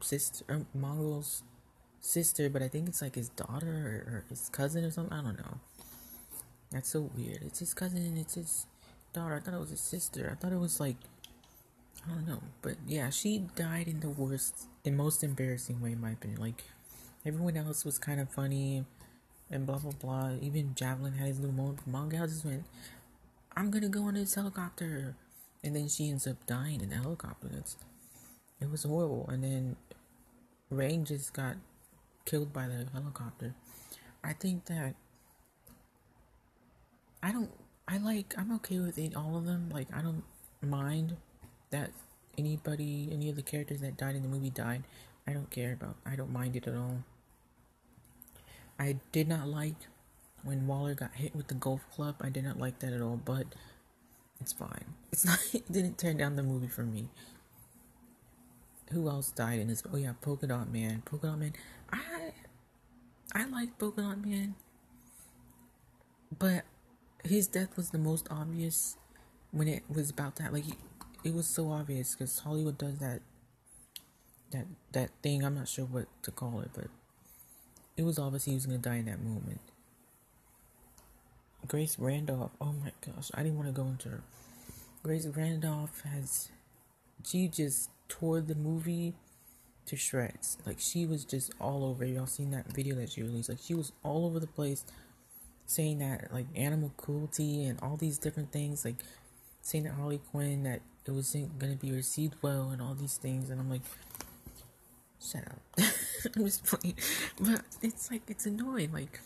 sister, 0.00 0.44
er, 0.50 0.66
Mongal's 0.76 1.44
sister, 2.00 2.50
but 2.50 2.62
I 2.62 2.68
think 2.68 2.88
it's 2.88 3.00
like 3.00 3.14
his 3.14 3.28
daughter 3.30 3.68
or, 3.68 4.12
or, 4.12 4.24
his 4.28 4.48
cousin 4.48 4.84
or 4.84 4.90
something. 4.90 5.16
I 5.16 5.22
don't 5.22 5.38
know. 5.38 5.58
That's 6.72 6.90
so 6.90 7.10
weird. 7.16 7.42
It's 7.42 7.60
his 7.60 7.74
cousin 7.74 7.98
and 7.98 8.18
it's 8.18 8.34
his 8.34 8.66
daughter. 9.12 9.36
I 9.36 9.40
thought 9.40 9.54
it 9.54 9.60
was 9.60 9.70
his 9.70 9.80
sister. 9.80 10.30
I 10.30 10.34
thought 10.34 10.52
it 10.52 10.58
was 10.58 10.80
like 10.80 10.96
I 12.06 12.14
don't 12.14 12.26
know, 12.26 12.42
but 12.62 12.76
yeah, 12.86 13.10
she 13.10 13.46
died 13.56 13.86
in 13.86 14.00
the 14.00 14.08
worst 14.08 14.66
and 14.84 14.96
most 14.96 15.22
embarrassing 15.22 15.80
way, 15.80 15.92
in 15.92 16.00
my 16.00 16.12
opinion. 16.12 16.40
Like 16.40 16.64
everyone 17.26 17.56
else 17.56 17.84
was 17.84 17.98
kind 17.98 18.20
of 18.20 18.30
funny 18.30 18.84
and 19.50 19.66
blah 19.66 19.78
blah 19.78 19.92
blah. 19.92 20.32
Even 20.40 20.74
Javelin 20.74 21.14
had 21.14 21.28
his 21.28 21.40
little 21.40 21.54
moment. 21.54 21.90
Mongal 21.90 22.28
just 22.28 22.44
went, 22.44 22.64
"I'm 23.56 23.70
gonna 23.70 23.88
go 23.88 24.04
on 24.04 24.14
this 24.14 24.34
helicopter," 24.34 25.14
and 25.62 25.76
then 25.76 25.88
she 25.88 26.08
ends 26.08 26.26
up 26.26 26.46
dying 26.46 26.80
in 26.80 26.90
the 26.90 26.96
helicopter. 26.96 27.50
It's, 27.52 27.76
it 28.60 28.70
was 28.70 28.84
horrible. 28.84 29.28
And 29.28 29.44
then 29.44 29.76
Rain 30.70 31.04
just 31.04 31.32
got 31.32 31.56
killed 32.24 32.52
by 32.52 32.66
the 32.66 32.86
helicopter. 32.92 33.54
I 34.24 34.32
think 34.32 34.66
that 34.66 34.94
I 37.22 37.32
don't. 37.32 37.50
I 37.86 37.98
like. 37.98 38.34
I'm 38.38 38.52
okay 38.56 38.78
with 38.78 38.96
it, 38.98 39.14
all 39.14 39.36
of 39.36 39.44
them. 39.44 39.68
Like 39.70 39.88
I 39.94 40.00
don't 40.00 40.24
mind 40.62 41.16
that 41.70 41.90
anybody, 42.38 43.08
any 43.12 43.28
of 43.28 43.36
the 43.36 43.42
characters 43.42 43.80
that 43.80 43.96
died 43.96 44.16
in 44.16 44.22
the 44.22 44.28
movie 44.28 44.50
died. 44.50 44.84
I 45.26 45.32
don't 45.32 45.50
care 45.50 45.72
about. 45.72 45.96
I 46.06 46.16
don't 46.16 46.32
mind 46.32 46.56
it 46.56 46.66
at 46.66 46.74
all. 46.74 47.04
I 48.78 48.96
did 49.12 49.28
not 49.28 49.46
like 49.46 49.76
when 50.42 50.66
Waller 50.66 50.94
got 50.94 51.14
hit 51.14 51.36
with 51.36 51.48
the 51.48 51.54
golf 51.54 51.82
club. 51.94 52.16
I 52.20 52.30
did 52.30 52.44
not 52.44 52.58
like 52.58 52.78
that 52.80 52.92
at 52.92 53.02
all, 53.02 53.20
but 53.22 53.46
it's 54.40 54.52
fine. 54.52 54.94
It's 55.12 55.24
not. 55.26 55.38
It 55.52 55.70
didn't 55.70 55.98
turn 55.98 56.16
down 56.16 56.36
the 56.36 56.42
movie 56.42 56.68
for 56.68 56.82
me. 56.82 57.08
Who 58.92 59.08
else 59.08 59.30
died 59.30 59.60
in 59.60 59.68
this? 59.68 59.82
Oh 59.92 59.96
yeah, 59.96 60.12
Polka 60.20 60.46
Dot 60.46 60.72
Man. 60.72 61.02
Polka 61.04 61.28
Dot 61.28 61.38
Man. 61.38 61.52
I 61.92 62.32
I 63.34 63.44
like 63.46 63.78
Polka 63.78 64.02
Dot 64.02 64.24
Man, 64.24 64.54
but 66.36 66.64
his 67.24 67.46
death 67.46 67.76
was 67.76 67.90
the 67.90 67.98
most 67.98 68.26
obvious 68.30 68.96
when 69.52 69.68
it 69.68 69.84
was 69.88 70.10
about 70.10 70.36
that. 70.36 70.52
Like 70.52 70.64
it 71.24 71.34
was 71.34 71.46
so 71.46 71.70
obvious 71.70 72.14
because 72.14 72.38
Hollywood 72.40 72.78
does 72.78 72.98
that 72.98 73.20
that 74.50 74.66
that 74.92 75.10
thing. 75.22 75.44
I'm 75.44 75.54
not 75.54 75.68
sure 75.68 75.84
what 75.84 76.06
to 76.22 76.30
call 76.30 76.60
it, 76.60 76.70
but 76.74 76.86
it 77.96 78.04
was 78.04 78.18
obvious 78.18 78.44
he 78.44 78.54
was 78.54 78.66
gonna 78.66 78.78
die 78.78 78.96
in 78.96 79.06
that 79.06 79.22
moment. 79.22 79.60
Grace 81.66 81.98
Randolph. 81.98 82.52
Oh 82.60 82.72
my 82.72 82.92
gosh, 83.06 83.30
I 83.34 83.42
didn't 83.42 83.56
want 83.56 83.68
to 83.68 83.72
go 83.72 83.86
into 83.86 84.08
her. 84.08 84.22
Grace 85.02 85.26
Randolph 85.26 86.02
has 86.02 86.50
she 87.26 87.48
just 87.48 87.90
tore 88.08 88.40
the 88.40 88.54
movie 88.54 89.14
to 89.86 89.96
shreds. 89.96 90.58
Like 90.66 90.78
she 90.78 91.06
was 91.06 91.24
just 91.24 91.52
all 91.60 91.84
over. 91.84 92.04
Y'all 92.04 92.26
seen 92.26 92.50
that 92.50 92.66
video 92.72 92.94
that 92.96 93.10
she 93.10 93.22
released? 93.22 93.48
Like 93.48 93.58
she 93.62 93.74
was 93.74 93.92
all 94.02 94.26
over 94.26 94.40
the 94.40 94.46
place, 94.46 94.84
saying 95.66 95.98
that 95.98 96.32
like 96.32 96.46
animal 96.56 96.92
cruelty 96.96 97.64
and 97.64 97.78
all 97.80 97.96
these 97.96 98.18
different 98.18 98.52
things. 98.52 98.84
Like 98.84 98.96
saying 99.62 99.84
that 99.84 99.94
Harley 99.94 100.20
Quinn 100.30 100.62
that 100.64 100.80
it 101.10 101.14
wasn't 101.14 101.58
gonna 101.58 101.74
be 101.74 101.90
received 101.90 102.36
well 102.40 102.70
and 102.70 102.80
all 102.80 102.94
these 102.94 103.16
things, 103.16 103.50
and 103.50 103.60
I'm 103.60 103.68
like, 103.68 103.82
shut 105.20 105.42
up. 105.42 105.60
I'm 106.36 106.44
just 106.44 106.64
playing, 106.64 106.96
but 107.40 107.62
it's 107.82 108.10
like 108.10 108.22
it's 108.28 108.46
annoying. 108.46 108.92
Like, 108.92 109.20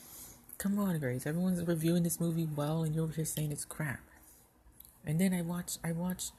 come 0.57 0.79
on, 0.79 0.99
Grace. 0.99 1.27
Everyone's 1.27 1.63
reviewing 1.63 2.03
this 2.03 2.19
movie 2.19 2.49
well, 2.57 2.85
and 2.85 2.95
you're 2.95 3.07
just 3.09 3.35
saying 3.35 3.53
it's 3.53 3.67
crap. 3.67 4.01
And 5.05 5.21
then 5.21 5.35
I 5.35 5.43
watch, 5.43 5.77
I 5.85 5.93
watch, 5.93 6.31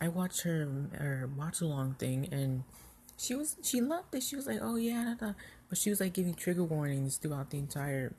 I 0.00 0.06
watch 0.06 0.42
her 0.42 0.68
her 0.96 1.28
watch 1.36 1.60
along 1.60 1.94
thing, 1.94 2.28
and 2.30 2.62
she 3.18 3.34
was 3.34 3.56
she 3.64 3.80
loved 3.80 4.14
it. 4.14 4.22
She 4.22 4.36
was 4.36 4.46
like, 4.46 4.60
oh 4.62 4.76
yeah, 4.76 5.16
da, 5.18 5.26
da. 5.26 5.32
but 5.68 5.78
she 5.78 5.90
was 5.90 6.00
like 6.00 6.12
giving 6.12 6.34
trigger 6.34 6.64
warnings 6.64 7.16
throughout 7.16 7.50
the 7.50 7.58
entire 7.58 8.14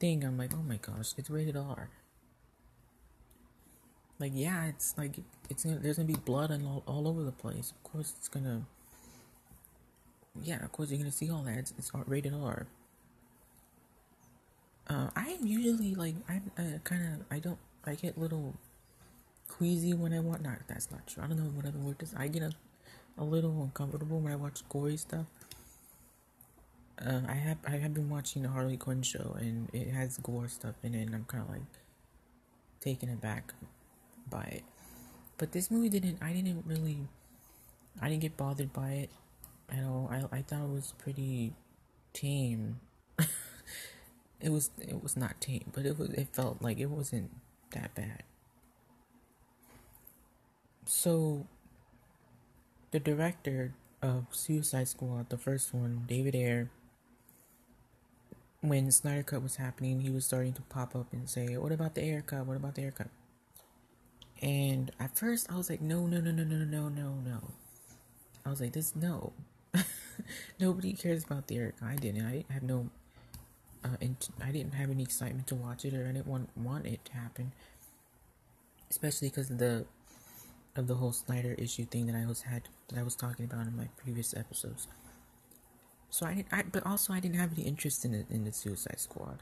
thing. 0.00 0.24
I'm 0.24 0.36
like, 0.36 0.54
oh 0.54 0.62
my 0.62 0.76
gosh, 0.76 1.14
it's 1.16 1.30
rated 1.30 1.56
R 1.56 1.88
like 4.18 4.32
yeah, 4.34 4.66
it's 4.66 4.94
like 4.96 5.16
it's 5.50 5.64
gonna, 5.64 5.78
there's 5.78 5.96
gonna 5.96 6.06
be 6.06 6.14
blood 6.14 6.50
and 6.50 6.66
all, 6.66 6.82
all 6.86 7.08
over 7.08 7.22
the 7.22 7.32
place. 7.32 7.72
Of 7.72 7.90
course, 7.90 8.14
it's 8.16 8.28
gonna. 8.28 8.62
Yeah, 10.42 10.64
of 10.64 10.72
course 10.72 10.90
you're 10.90 10.98
gonna 10.98 11.10
see 11.10 11.30
all 11.30 11.42
that. 11.42 11.58
It's, 11.58 11.74
it's 11.78 11.90
rated 12.06 12.34
R. 12.34 12.66
Uh, 14.88 15.08
I 15.16 15.28
am 15.30 15.46
usually 15.46 15.94
like 15.94 16.14
I'm 16.28 16.50
kind 16.84 17.02
of 17.02 17.26
I 17.30 17.38
don't 17.38 17.58
I 17.84 17.94
get 17.94 18.18
little 18.18 18.54
queasy 19.48 19.94
when 19.94 20.12
I 20.12 20.20
watch. 20.20 20.40
Not 20.42 20.58
that's 20.68 20.90
not 20.90 21.06
true. 21.06 21.22
I 21.22 21.26
don't 21.26 21.38
know 21.38 21.50
what 21.50 21.66
other 21.66 21.78
word 21.78 21.96
is. 22.00 22.14
I 22.16 22.28
get 22.28 22.42
a, 22.42 22.52
a 23.18 23.24
little 23.24 23.62
uncomfortable 23.62 24.20
when 24.20 24.32
I 24.32 24.36
watch 24.36 24.62
gory 24.68 24.96
stuff. 24.96 25.26
Uh, 27.04 27.22
I 27.26 27.34
have 27.34 27.58
I 27.66 27.76
have 27.78 27.94
been 27.94 28.08
watching 28.08 28.42
the 28.42 28.48
Harley 28.50 28.76
Quinn 28.76 29.02
show 29.02 29.36
and 29.40 29.68
it 29.72 29.88
has 29.88 30.18
gore 30.18 30.48
stuff 30.48 30.76
in 30.84 30.94
it, 30.94 31.02
and 31.02 31.14
I'm 31.14 31.24
kind 31.24 31.42
of 31.42 31.50
like 31.50 31.62
taken 32.80 33.08
aback 33.08 33.54
by 34.28 34.42
it. 34.42 34.64
But 35.38 35.52
this 35.52 35.70
movie 35.70 35.88
didn't. 35.88 36.18
I 36.22 36.32
didn't 36.32 36.64
really. 36.66 37.08
I 38.00 38.08
didn't 38.08 38.22
get 38.22 38.36
bothered 38.36 38.72
by 38.72 38.90
it 38.90 39.10
at 39.70 39.84
all. 39.84 40.08
I 40.10 40.36
I 40.36 40.42
thought 40.42 40.64
it 40.64 40.70
was 40.70 40.94
pretty 40.98 41.52
tame. 42.12 42.80
it 44.40 44.50
was 44.50 44.70
it 44.78 45.02
was 45.02 45.16
not 45.16 45.40
tame, 45.40 45.70
but 45.72 45.86
it 45.86 45.98
was 45.98 46.10
it 46.10 46.28
felt 46.32 46.62
like 46.62 46.78
it 46.78 46.90
wasn't 46.90 47.30
that 47.72 47.94
bad. 47.94 48.22
So 50.86 51.46
the 52.90 53.00
director 53.00 53.74
of 54.02 54.26
Suicide 54.30 54.88
Squad, 54.88 55.30
the 55.30 55.38
first 55.38 55.72
one, 55.74 56.04
David 56.06 56.34
Ayer, 56.34 56.70
when 58.60 58.90
Snyder 58.90 59.22
Cut 59.22 59.42
was 59.42 59.56
happening, 59.56 60.00
he 60.00 60.10
was 60.10 60.24
starting 60.24 60.52
to 60.54 60.62
pop 60.62 60.94
up 60.94 61.12
and 61.12 61.28
say, 61.28 61.56
"What 61.56 61.72
about 61.72 61.94
the 61.94 62.02
Ayer 62.02 62.22
cut? 62.22 62.46
What 62.46 62.56
about 62.56 62.74
the 62.74 62.82
Ayer 62.82 62.92
cut?" 62.92 63.08
And 64.44 64.92
at 65.00 65.16
first, 65.16 65.50
I 65.50 65.56
was 65.56 65.70
like, 65.70 65.80
no, 65.80 66.06
no, 66.06 66.20
no, 66.20 66.30
no, 66.30 66.44
no, 66.44 66.64
no, 66.64 66.88
no, 66.90 67.14
no. 67.24 67.40
I 68.44 68.50
was 68.50 68.60
like, 68.60 68.74
this, 68.74 68.94
no. 68.94 69.32
Nobody 70.60 70.92
cares 70.92 71.24
about 71.24 71.46
the 71.46 71.56
Eric. 71.56 71.76
I 71.82 71.96
didn't. 71.96 72.26
I 72.26 72.44
have 72.52 72.62
no, 72.62 72.90
uh, 73.82 73.96
int- 74.02 74.28
I 74.44 74.52
didn't 74.52 74.74
have 74.74 74.90
any 74.90 75.02
excitement 75.02 75.46
to 75.46 75.54
watch 75.54 75.86
it, 75.86 75.94
or 75.94 76.04
I 76.06 76.12
didn't 76.12 76.26
want 76.26 76.50
want 76.58 76.84
it 76.84 77.02
to 77.06 77.12
happen. 77.14 77.52
Especially 78.90 79.30
because 79.30 79.50
of 79.50 79.56
the, 79.56 79.86
of 80.76 80.88
the 80.88 80.96
whole 80.96 81.12
Snyder 81.12 81.54
issue 81.54 81.86
thing 81.86 82.06
that 82.06 82.14
I 82.14 82.26
was 82.26 82.42
had 82.42 82.64
that 82.88 82.98
I 82.98 83.02
was 83.02 83.14
talking 83.14 83.46
about 83.46 83.66
in 83.66 83.74
my 83.74 83.88
previous 83.96 84.34
episodes. 84.36 84.88
So 86.10 86.26
I 86.26 86.34
didn't. 86.34 86.48
I 86.52 86.64
but 86.70 86.84
also 86.84 87.14
I 87.14 87.20
didn't 87.20 87.38
have 87.38 87.54
any 87.54 87.62
interest 87.62 88.04
in 88.04 88.12
it 88.12 88.26
in 88.30 88.44
the 88.44 88.52
Suicide 88.52 89.00
Squad. 89.00 89.38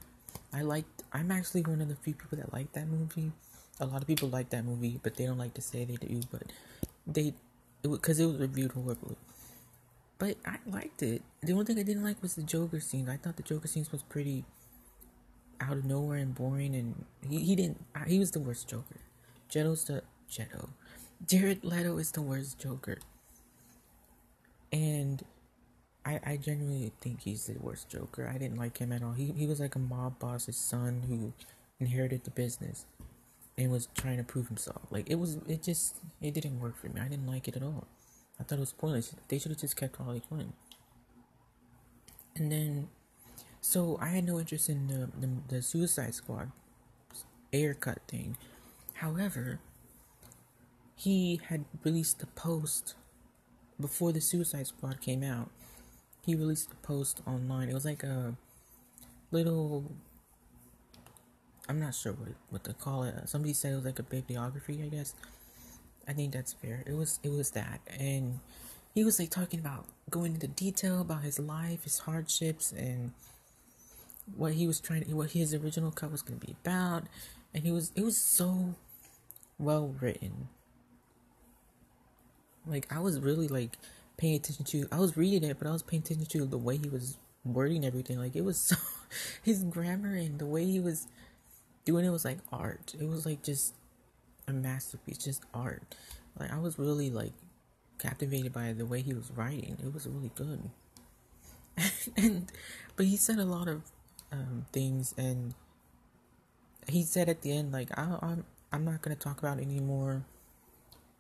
I 0.53 0.63
liked. 0.63 1.03
I'm 1.13 1.33
actually 1.33 1.63
one 1.63 1.81
of 1.81 1.89
the 1.89 1.97
few 1.97 2.15
people 2.15 2.39
that 2.39 2.53
like 2.53 2.73
that 2.75 2.87
movie 2.87 3.33
a 3.81 3.87
lot 3.87 4.01
of 4.03 4.07
people 4.09 4.29
like 4.29 4.51
that 4.51 4.65
movie, 4.65 5.01
but 5.03 5.17
they 5.17 5.27
don't 5.27 5.39
like 5.39 5.55
to 5.55 5.63
say 5.63 5.85
they 5.85 5.97
do. 5.97 6.23
But 6.31 6.45
they, 7.07 7.35
because 7.83 8.21
it, 8.21 8.25
it 8.25 8.27
was 8.27 8.39
reviewed 8.39 8.73
horribly. 8.73 9.17
But 10.19 10.37
I 10.47 10.59
liked 10.67 11.03
it. 11.03 11.23
The 11.43 11.53
only 11.53 11.65
thing 11.67 11.79
I 11.79 11.83
didn't 11.83 12.05
like 12.05 12.23
was 12.23 12.35
the 12.35 12.43
Joker 12.43 12.81
scenes. 12.81 13.09
I 13.09 13.17
thought 13.17 13.37
the 13.37 13.43
Joker 13.43 13.69
scenes 13.69 13.91
was 13.93 14.03
pretty 14.03 14.45
out 15.61 15.77
of 15.77 15.85
nowhere 15.85 16.19
and 16.19 16.35
boring, 16.35 16.75
and 16.75 17.05
he, 17.29 17.41
he 17.41 17.57
didn't. 17.57 17.85
He 18.07 18.19
was 18.19 18.31
the 18.33 18.41
worst 18.41 18.69
Joker. 18.69 19.01
Jeto's 19.49 19.85
the 19.85 20.03
Jeto. 20.31 20.71
Jared 21.27 21.65
Leto 21.65 21.99
is 21.99 22.11
the 22.13 22.23
worst 22.23 22.59
Joker. 22.59 22.99
and 24.73 25.25
I 26.05 26.21
I 26.25 26.37
genuinely 26.37 26.93
think 27.01 27.23
he's 27.23 27.47
the 27.47 27.59
worst 27.61 27.89
Joker. 27.89 28.31
I 28.33 28.39
didn't 28.39 28.59
like 28.59 28.79
him 28.79 28.93
at 28.93 29.03
all. 29.03 29.13
He 29.13 29.33
he 29.37 29.47
was 29.47 29.61
like 29.61 29.75
a 29.77 29.79
mob 29.81 30.19
boss's 30.19 30.57
son 30.57 31.05
who 31.09 31.33
inherited 31.81 32.25
the 32.25 32.31
business 32.31 32.87
and 33.59 33.71
was 33.71 33.89
trying 33.95 34.17
to 34.17 34.25
prove 34.25 34.49
himself. 34.49 34.83
Like 34.91 35.11
it 35.11 35.17
was, 35.17 35.39
it 35.49 35.63
just 35.63 35.97
it 36.21 36.35
didn't 36.35 36.61
work 36.61 36.77
for 36.77 36.89
me. 36.89 37.01
I 37.01 37.09
didn't 37.09 37.27
like 37.27 37.49
it 37.49 37.57
at 37.57 37.63
all. 37.63 37.87
I 38.41 38.45
thought 38.45 38.57
it 38.57 38.61
was 38.61 38.73
pointless. 38.73 39.15
They 39.29 39.39
should 39.39 39.51
have 39.53 39.61
just 39.61 39.77
kept 39.77 39.97
Harley 39.97 40.21
Quinn. 40.21 40.53
And 42.35 42.51
then, 42.51 42.89
so 43.61 43.99
I 44.01 44.09
had 44.09 44.25
no 44.25 44.39
interest 44.39 44.69
in 44.69 44.89
the 44.89 45.11
the, 45.21 45.29
the 45.49 45.63
Suicide 45.63 46.15
Squad 46.15 46.51
Ayer 47.53 47.75
cut 47.75 47.99
thing. 48.09 48.37
However, 48.95 49.61
he 50.95 51.41
had 51.49 51.65
released 51.85 52.23
a 52.23 52.27
post 52.27 52.95
before 53.81 54.13
the 54.13 54.21
Suicide 54.21 54.67
Squad 54.67 55.01
came 55.01 55.23
out. 55.23 55.51
He 56.25 56.35
released 56.35 56.71
a 56.73 56.87
post 56.87 57.21
online. 57.27 57.69
It 57.69 57.75
was 57.75 57.85
like 57.85 58.03
a 58.05 58.37
little 59.31 59.91
I'm 61.73 61.81
not 61.81 61.95
sure 61.95 62.13
what 62.13 62.29
what 62.51 62.65
to 62.65 62.75
call 62.75 63.05
it. 63.05 63.15
Somebody 63.31 63.55
said 63.55 63.73
it 63.73 63.77
was 63.77 63.87
like 63.87 63.99
a 63.99 64.03
bibliography, 64.03 64.83
I 64.85 64.89
guess. 64.89 65.15
I 66.07 66.13
think 66.13 66.35
that's 66.35 66.53
fair. 66.53 66.85
It 66.87 66.93
was 66.93 67.19
it 67.23 67.31
was 67.31 67.53
that, 67.53 67.81
and 67.99 68.41
he 68.95 69.05
was 69.05 69.19
like 69.19 69.31
talking 69.31 69.59
about 69.59 69.87
going 70.11 70.35
into 70.35 70.49
detail 70.49 71.01
about 71.01 71.23
his 71.23 71.39
life, 71.39 71.85
his 71.85 72.01
hardships, 72.01 72.73
and 72.73 73.13
what 74.37 74.53
he 74.53 74.67
was 74.67 74.81
trying, 74.81 75.05
to, 75.05 75.15
what 75.15 75.31
his 75.31 75.55
original 75.55 75.91
cut 75.91 76.13
was 76.13 76.21
going 76.21 76.39
to 76.39 76.47
be 76.47 76.55
about, 76.63 77.05
and 77.55 77.65
he 77.65 77.73
was 77.73 77.91
it 77.97 78.05
was 78.05 78.19
so 78.19 78.75
well 79.59 79.95
written. 79.99 80.49
Like 82.67 82.87
I 82.95 82.99
was 82.99 83.19
really 83.19 83.49
like 83.49 83.79
paying 84.19 84.35
attention 84.35 84.67
to. 84.67 84.89
I 84.93 84.99
was 84.99 85.17
reading 85.17 85.43
it, 85.43 85.59
but 85.59 85.67
I 85.67 85.73
was 85.73 85.83
paying 85.83 86.03
attention 86.03 86.27
to 86.27 86.45
the 86.45 86.59
way 86.59 86.77
he 86.77 86.91
was 86.91 87.17
wording 87.47 87.83
everything. 87.87 88.19
Like 88.19 88.37
it 88.37 88.45
was 88.45 88.59
so 88.61 88.77
his 89.43 89.65
grammar 89.65 90.15
and 90.15 90.39
the 90.39 90.45
way 90.45 90.67
he 90.67 90.79
was 90.79 91.07
doing 91.85 92.05
it 92.05 92.11
was 92.11 92.25
like 92.25 92.39
art. 92.53 92.95
It 92.99 93.09
was 93.09 93.27
like 93.27 93.43
just 93.43 93.75
a 94.49 94.53
masterpiece, 94.53 95.19
just 95.19 95.43
art. 95.55 95.95
Like 96.39 96.53
I 96.53 96.59
was 96.59 96.79
really 96.79 97.11
like 97.11 97.33
captivated 97.99 98.53
by 98.53 98.73
the 98.73 98.87
way 98.87 99.01
he 99.01 99.15
was 99.15 99.31
writing. 99.35 99.77
It 99.85 99.93
was 99.93 100.07
really 100.07 100.31
good. 100.35 100.71
and 102.17 102.51
but 102.97 103.07
he 103.07 103.17
said 103.17 103.39
a 103.39 103.45
lot 103.45 103.69
of 103.69 103.83
um, 104.31 104.67
things, 104.73 105.15
and 105.17 105.55
he 106.89 107.03
said 107.03 107.29
at 107.29 107.43
the 107.43 107.53
end 107.53 107.73
like 107.73 107.97
I, 107.97 108.03
am 108.03 108.19
I'm, 108.23 108.45
I'm 108.73 108.85
not 108.85 109.03
gonna 109.03 109.17
talk 109.17 109.39
about 109.39 109.59
it 109.59 109.63
anymore. 109.63 110.25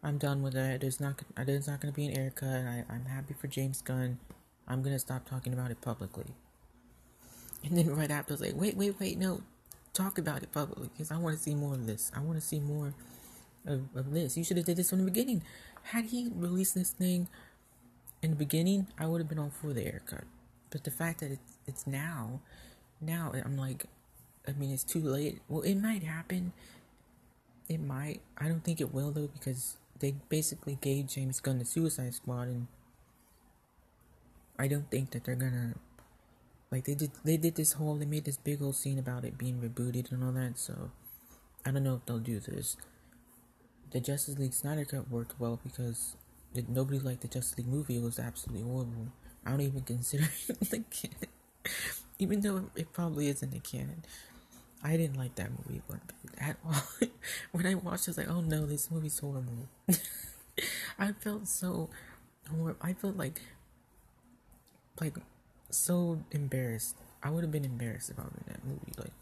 I'm 0.02 0.18
done 0.18 0.42
with 0.42 0.56
it. 0.56 0.80
There's 0.80 1.00
not 1.00 1.22
there's 1.36 1.68
not 1.68 1.80
gonna 1.80 1.92
be 1.92 2.06
an 2.06 2.18
Ayer 2.18 2.30
cut. 2.30 2.48
I, 2.48 2.84
I'm 2.88 3.06
happy 3.06 3.34
for 3.34 3.46
James 3.46 3.82
Gunn. 3.82 4.18
I'm 4.66 4.82
gonna 4.82 4.98
stop 4.98 5.28
talking 5.28 5.52
about 5.52 5.70
it 5.70 5.80
publicly. 5.80 6.34
And 7.64 7.78
then 7.78 7.94
right 7.94 8.10
after, 8.10 8.32
I 8.32 8.34
was 8.34 8.40
like, 8.40 8.56
wait, 8.56 8.76
wait, 8.76 8.98
wait, 8.98 9.18
no, 9.18 9.40
talk 9.92 10.18
about 10.18 10.42
it 10.42 10.52
publicly 10.52 10.88
because 10.92 11.10
I 11.10 11.18
want 11.18 11.36
to 11.36 11.42
see 11.42 11.54
more 11.54 11.74
of 11.74 11.86
this. 11.86 12.10
I 12.14 12.20
want 12.20 12.38
to 12.38 12.40
see 12.40 12.60
more 12.60 12.94
of, 13.66 13.82
of 13.94 14.12
this. 14.12 14.36
You 14.36 14.44
should 14.44 14.56
have 14.56 14.66
did 14.66 14.76
this 14.76 14.90
from 14.90 15.00
the 15.00 15.04
beginning. 15.04 15.42
Had 15.84 16.06
he 16.06 16.30
released 16.34 16.74
this 16.74 16.90
thing 16.90 17.28
in 18.22 18.30
the 18.30 18.36
beginning, 18.36 18.86
I 18.98 19.06
would 19.06 19.20
have 19.20 19.28
been 19.28 19.38
all 19.38 19.50
for 19.50 19.72
the 19.72 19.82
Ayer 19.82 20.02
cut. 20.06 20.24
But 20.70 20.84
the 20.84 20.90
fact 20.90 21.20
that 21.20 21.32
it's 21.32 21.58
it's 21.66 21.86
now, 21.86 22.40
now 23.00 23.32
I'm 23.44 23.56
like, 23.56 23.84
I 24.48 24.52
mean, 24.52 24.70
it's 24.70 24.84
too 24.84 25.00
late. 25.00 25.40
Well, 25.48 25.62
it 25.62 25.74
might 25.76 26.02
happen. 26.02 26.52
It 27.68 27.80
might. 27.80 28.20
I 28.38 28.48
don't 28.48 28.64
think 28.64 28.80
it 28.80 28.92
will 28.92 29.10
though 29.10 29.28
because 29.28 29.76
they 29.98 30.14
basically 30.28 30.78
gave 30.80 31.08
James 31.08 31.40
Gunn 31.40 31.58
the 31.58 31.64
Suicide 31.64 32.14
Squad, 32.14 32.48
and 32.48 32.66
I 34.58 34.66
don't 34.66 34.90
think 34.90 35.10
that 35.10 35.24
they're 35.24 35.34
gonna 35.34 35.74
like 36.72 36.84
they 36.84 36.94
did 36.94 37.10
they 37.24 37.36
did 37.36 37.54
this 37.54 37.74
whole 37.74 37.94
they 37.96 38.06
made 38.06 38.24
this 38.24 38.38
big 38.38 38.62
old 38.62 38.74
scene 38.74 38.98
about 38.98 39.24
it 39.24 39.38
being 39.38 39.60
rebooted 39.60 40.10
and 40.10 40.24
all 40.24 40.32
that 40.32 40.58
so 40.58 40.90
i 41.64 41.70
don't 41.70 41.84
know 41.84 41.96
if 41.96 42.06
they'll 42.06 42.18
do 42.18 42.40
this. 42.40 42.76
The 43.92 44.00
justice 44.00 44.38
league 44.38 44.54
snyder 44.54 44.86
cut 44.86 45.10
worked 45.10 45.38
well 45.38 45.60
because 45.62 46.16
it, 46.54 46.68
nobody 46.68 46.98
liked 46.98 47.20
the 47.20 47.28
justice 47.28 47.58
league 47.58 47.68
movie 47.68 47.96
it 47.96 48.02
was 48.02 48.18
absolutely 48.18 48.66
horrible. 48.66 49.08
I 49.44 49.50
don't 49.50 49.60
even 49.60 49.82
consider 49.82 50.24
it 50.48 50.60
the 50.60 50.82
canon. 50.90 51.28
Even 52.18 52.40
though 52.40 52.70
it 52.74 52.92
probably 52.92 53.28
isn't 53.28 53.52
the 53.52 53.58
canon. 53.58 54.02
I 54.82 54.96
didn't 54.96 55.16
like 55.16 55.34
that 55.36 55.50
movie 55.50 55.82
one 55.86 56.00
bit 56.06 56.40
at 56.40 56.56
all. 56.64 56.82
When 57.52 57.66
i 57.66 57.74
watched 57.74 58.08
it, 58.08 58.08
i 58.08 58.10
was 58.10 58.18
like 58.18 58.30
oh 58.30 58.40
no 58.40 58.64
this 58.64 58.90
movie's 58.90 59.18
horrible. 59.18 59.68
I 60.98 61.12
felt 61.12 61.46
so 61.48 61.90
horrible 62.50 62.78
i 62.82 62.92
felt 62.92 63.16
like 63.16 63.40
like 65.00 65.14
so 65.74 66.18
embarrassed. 66.30 66.96
I 67.22 67.30
would 67.30 67.42
have 67.44 67.52
been 67.52 67.64
embarrassed 67.64 68.10
if 68.10 68.18
I 68.18 68.22
was 68.22 68.32
in 68.34 68.44
that 68.52 68.64
movie. 68.64 68.92
Like, 68.98 69.12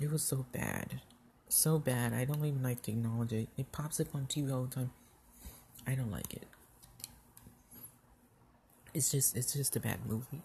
it 0.00 0.10
was 0.10 0.22
so 0.22 0.46
bad. 0.52 1.00
So 1.48 1.78
bad. 1.78 2.12
I 2.12 2.24
don't 2.24 2.44
even 2.44 2.62
like 2.62 2.82
to 2.82 2.92
acknowledge 2.92 3.32
it. 3.32 3.48
It 3.56 3.72
pops 3.72 4.00
up 4.00 4.14
on 4.14 4.26
TV 4.26 4.52
all 4.52 4.64
the 4.64 4.74
time. 4.74 4.90
I 5.86 5.94
don't 5.94 6.10
like 6.10 6.32
it. 6.34 6.46
It's 8.94 9.10
just, 9.10 9.36
it's 9.36 9.52
just 9.52 9.76
a 9.76 9.80
bad 9.80 9.98
movie. 10.06 10.42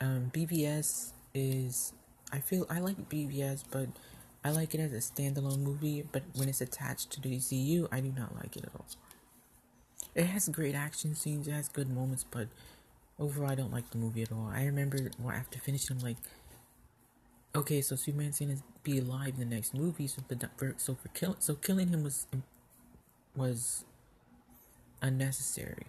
Um, 0.00 0.30
BVS 0.34 1.12
is, 1.34 1.92
I 2.32 2.40
feel, 2.40 2.66
I 2.68 2.80
like 2.80 3.08
BVS, 3.08 3.64
but 3.70 3.88
I 4.44 4.50
like 4.50 4.74
it 4.74 4.80
as 4.80 4.92
a 4.92 4.96
standalone 4.96 5.60
movie, 5.60 6.04
but 6.12 6.22
when 6.34 6.48
it's 6.48 6.60
attached 6.60 7.10
to 7.12 7.20
the 7.20 7.36
DCU, 7.36 7.88
I 7.90 8.00
do 8.00 8.12
not 8.16 8.34
like 8.36 8.56
it 8.56 8.64
at 8.64 8.70
all. 8.74 8.86
It 10.14 10.26
has 10.26 10.48
great 10.48 10.74
action 10.74 11.14
scenes, 11.14 11.48
it 11.48 11.52
has 11.52 11.68
good 11.68 11.88
moments, 11.88 12.24
but 12.30 12.48
overall, 13.18 13.50
I 13.50 13.54
don't 13.54 13.72
like 13.72 13.90
the 13.90 13.98
movie 13.98 14.22
at 14.22 14.32
all. 14.32 14.50
I 14.52 14.64
remember 14.64 15.10
well, 15.18 15.34
after 15.34 15.58
finishing, 15.58 15.96
I'm 15.96 16.02
like, 16.02 16.16
okay, 17.54 17.80
so 17.80 17.96
Superman's 17.96 18.40
gonna 18.40 18.56
be 18.82 18.98
alive 18.98 19.34
in 19.38 19.48
the 19.48 19.54
next 19.54 19.74
movie, 19.74 20.06
so 20.06 20.22
for 20.56 20.74
so 20.76 20.94
for 20.94 21.08
killing 21.08 21.36
so 21.38 21.54
killing 21.54 21.88
him 21.88 22.02
was 22.02 22.26
was 23.36 23.84
unnecessary 25.02 25.86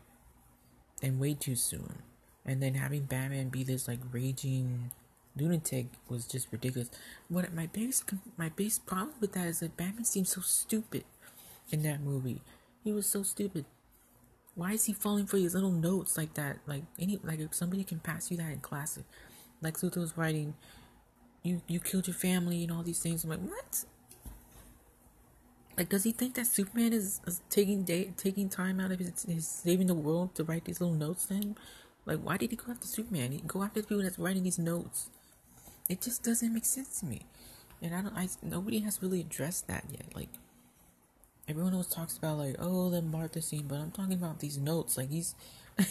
and 1.01 1.19
way 1.19 1.33
too 1.33 1.55
soon. 1.55 1.99
And 2.45 2.61
then 2.61 2.75
having 2.75 3.03
Batman 3.03 3.49
be 3.49 3.63
this 3.63 3.87
like 3.87 3.99
raging 4.11 4.91
lunatic 5.35 5.87
was 6.09 6.25
just 6.25 6.47
ridiculous. 6.51 6.89
What 7.27 7.53
my 7.53 7.67
biggest 7.67 8.05
my 8.37 8.49
biggest 8.49 8.85
problem 8.85 9.15
with 9.19 9.33
that 9.33 9.47
is 9.47 9.59
that 9.59 9.77
Batman 9.77 10.05
seems 10.05 10.29
so 10.29 10.41
stupid 10.41 11.03
in 11.71 11.83
that 11.83 12.01
movie. 12.01 12.41
He 12.83 12.91
was 12.91 13.07
so 13.07 13.23
stupid. 13.23 13.65
Why 14.55 14.71
is 14.71 14.85
he 14.85 14.93
falling 14.93 15.25
for 15.25 15.35
these 15.35 15.53
little 15.53 15.71
notes 15.71 16.17
like 16.17 16.33
that? 16.35 16.57
Like 16.65 16.83
any 16.97 17.19
like 17.23 17.39
if 17.39 17.53
somebody 17.53 17.83
can 17.83 17.99
pass 17.99 18.31
you 18.31 18.37
that 18.37 18.51
in 18.51 18.59
class, 18.59 18.97
like 19.61 19.75
Luthor 19.77 19.97
was 19.97 20.17
writing, 20.17 20.55
you 21.43 21.61
you 21.67 21.79
killed 21.79 22.07
your 22.07 22.15
family 22.15 22.63
and 22.63 22.71
all 22.71 22.83
these 22.83 22.99
things. 22.99 23.23
I'm 23.23 23.29
like, 23.29 23.41
what? 23.41 23.85
Like, 25.77 25.89
does 25.89 26.05
he 26.05 26.13
think 26.13 26.35
that 26.35 26.47
Superman 26.47 26.93
is, 26.93 27.19
is 27.27 27.41
taking 27.49 27.83
day 27.83 28.13
taking 28.15 28.47
time 28.47 28.79
out 28.79 28.91
of 28.91 28.99
his, 28.99 29.23
his 29.23 29.47
saving 29.47 29.87
the 29.87 29.93
world 29.93 30.33
to 30.35 30.43
write 30.43 30.65
these 30.65 30.79
little 30.79 30.95
notes 30.95 31.27
him? 31.27 31.55
Like, 32.05 32.19
why 32.19 32.37
did 32.37 32.51
he 32.51 32.55
go 32.55 32.71
after 32.71 32.87
Superman? 32.87 33.31
He 33.33 33.39
go 33.39 33.63
after 33.63 33.81
the 33.81 33.87
people 33.87 34.03
that's 34.03 34.19
writing 34.19 34.43
these 34.43 34.59
notes. 34.59 35.09
It 35.89 36.01
just 36.01 36.23
doesn't 36.23 36.53
make 36.53 36.65
sense 36.65 36.99
to 36.99 37.05
me, 37.05 37.23
and 37.81 37.93
I 37.93 38.01
don't. 38.01 38.15
I 38.15 38.29
nobody 38.41 38.79
has 38.79 39.01
really 39.03 39.19
addressed 39.19 39.67
that 39.67 39.83
yet. 39.91 40.15
Like, 40.15 40.29
everyone 41.47 41.73
always 41.73 41.87
talks 41.87 42.17
about 42.17 42.37
like 42.37 42.55
oh 42.59 42.89
the 42.89 43.01
Martha 43.01 43.41
scene, 43.41 43.65
but 43.67 43.75
I'm 43.75 43.91
talking 43.91 44.13
about 44.13 44.39
these 44.39 44.57
notes. 44.57 44.97
Like 44.97 45.09
he's 45.09 45.35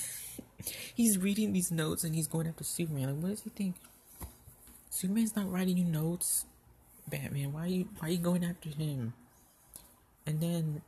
he's 0.95 1.19
reading 1.19 1.53
these 1.53 1.71
notes 1.71 2.05
and 2.05 2.15
he's 2.15 2.27
going 2.27 2.47
after 2.47 2.65
Superman. 2.65 3.15
Like 3.15 3.23
what 3.23 3.29
does 3.31 3.43
he 3.43 3.51
think? 3.51 3.77
Superman's 4.91 5.37
not 5.37 5.51
writing 5.51 5.77
you 5.77 5.85
notes. 5.85 6.45
Batman, 7.09 7.53
why 7.53 7.65
are 7.65 7.69
you 7.69 7.89
why 7.99 8.09
are 8.09 8.11
you 8.11 8.19
going 8.19 8.45
after 8.45 8.71
him? 8.71 9.13
And 10.27 10.41
then 10.41 10.83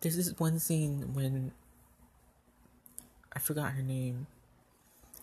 there's 0.00 0.16
this 0.16 0.32
one 0.38 0.58
scene 0.58 1.14
when 1.14 1.52
I 3.32 3.38
forgot 3.38 3.72
her 3.72 3.82
name. 3.82 4.26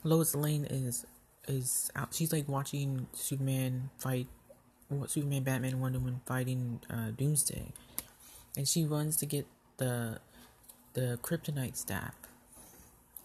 Lois 0.04 0.36
Lane 0.36 0.66
is 0.66 1.06
is 1.48 1.92
out. 1.96 2.14
She's 2.14 2.34
like 2.34 2.48
watching 2.48 3.08
Superman 3.14 3.90
fight, 3.98 4.28
what 4.90 5.12
Superman, 5.12 5.44
Batman, 5.44 5.80
Wonder 5.80 6.00
Woman 6.00 6.22
fighting 6.26 6.80
uh, 6.90 7.12
Doomsday, 7.12 7.72
and 8.56 8.68
she 8.68 8.86
runs 8.86 9.16
to 9.18 9.26
get 9.26 9.48
the 9.78 10.20
the 10.94 11.20
kryptonite 11.22 11.76
staff. 11.76 12.14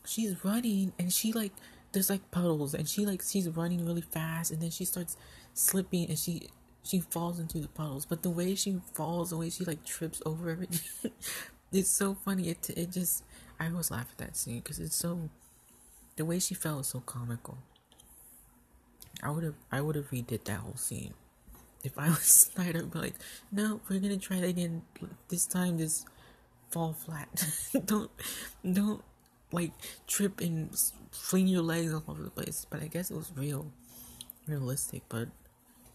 She's 0.06 0.42
running 0.44 0.92
and 0.98 1.12
she 1.12 1.32
like 1.32 1.52
there's 1.92 2.10
like 2.10 2.30
puddles 2.30 2.74
and 2.74 2.88
she 2.88 3.04
like 3.04 3.22
she's 3.22 3.48
running 3.48 3.84
really 3.84 4.02
fast 4.02 4.50
and 4.50 4.60
then 4.60 4.70
she 4.70 4.84
starts 4.84 5.16
slipping 5.54 6.08
and 6.08 6.18
she 6.18 6.48
she 6.82 7.00
falls 7.00 7.38
into 7.38 7.58
the 7.58 7.68
puddles. 7.68 8.06
But 8.06 8.22
the 8.22 8.30
way 8.30 8.54
she 8.54 8.80
falls, 8.94 9.30
the 9.30 9.36
way 9.36 9.50
she 9.50 9.64
like 9.64 9.84
trips 9.84 10.22
over 10.24 10.50
everything, 10.50 11.12
it's 11.72 11.90
so 11.90 12.14
funny. 12.14 12.48
It 12.48 12.70
it 12.70 12.90
just 12.90 13.24
I 13.60 13.68
always 13.68 13.90
laugh 13.90 14.06
at 14.12 14.18
that 14.18 14.36
scene 14.36 14.60
because 14.60 14.78
it's 14.78 14.96
so 14.96 15.28
the 16.16 16.24
way 16.24 16.38
she 16.38 16.54
fell 16.54 16.80
is 16.80 16.88
so 16.88 17.00
comical. 17.00 17.58
I 19.22 19.30
would 19.30 19.44
have 19.44 19.56
I 19.70 19.80
would 19.80 19.96
have 19.96 20.10
redid 20.10 20.44
that 20.44 20.60
whole 20.60 20.76
scene 20.76 21.14
if 21.84 21.98
I 21.98 22.08
was 22.08 22.50
Snyder, 22.52 22.80
I'd 22.80 22.90
be 22.90 22.98
like, 22.98 23.14
no, 23.52 23.80
we're 23.88 24.00
gonna 24.00 24.18
try 24.18 24.36
again. 24.36 24.82
This 25.28 25.46
time, 25.46 25.78
just 25.78 26.06
fall 26.70 26.92
flat. 26.92 27.28
don't 27.84 28.10
don't 28.70 29.02
like 29.52 29.72
trip 30.06 30.40
and 30.40 30.70
fling 31.10 31.48
your 31.48 31.62
legs 31.62 31.92
all 31.92 32.04
over 32.08 32.22
the 32.22 32.30
place. 32.30 32.66
But 32.68 32.82
I 32.82 32.86
guess 32.86 33.10
it 33.10 33.16
was 33.16 33.32
real, 33.36 33.70
realistic. 34.46 35.02
But 35.08 35.28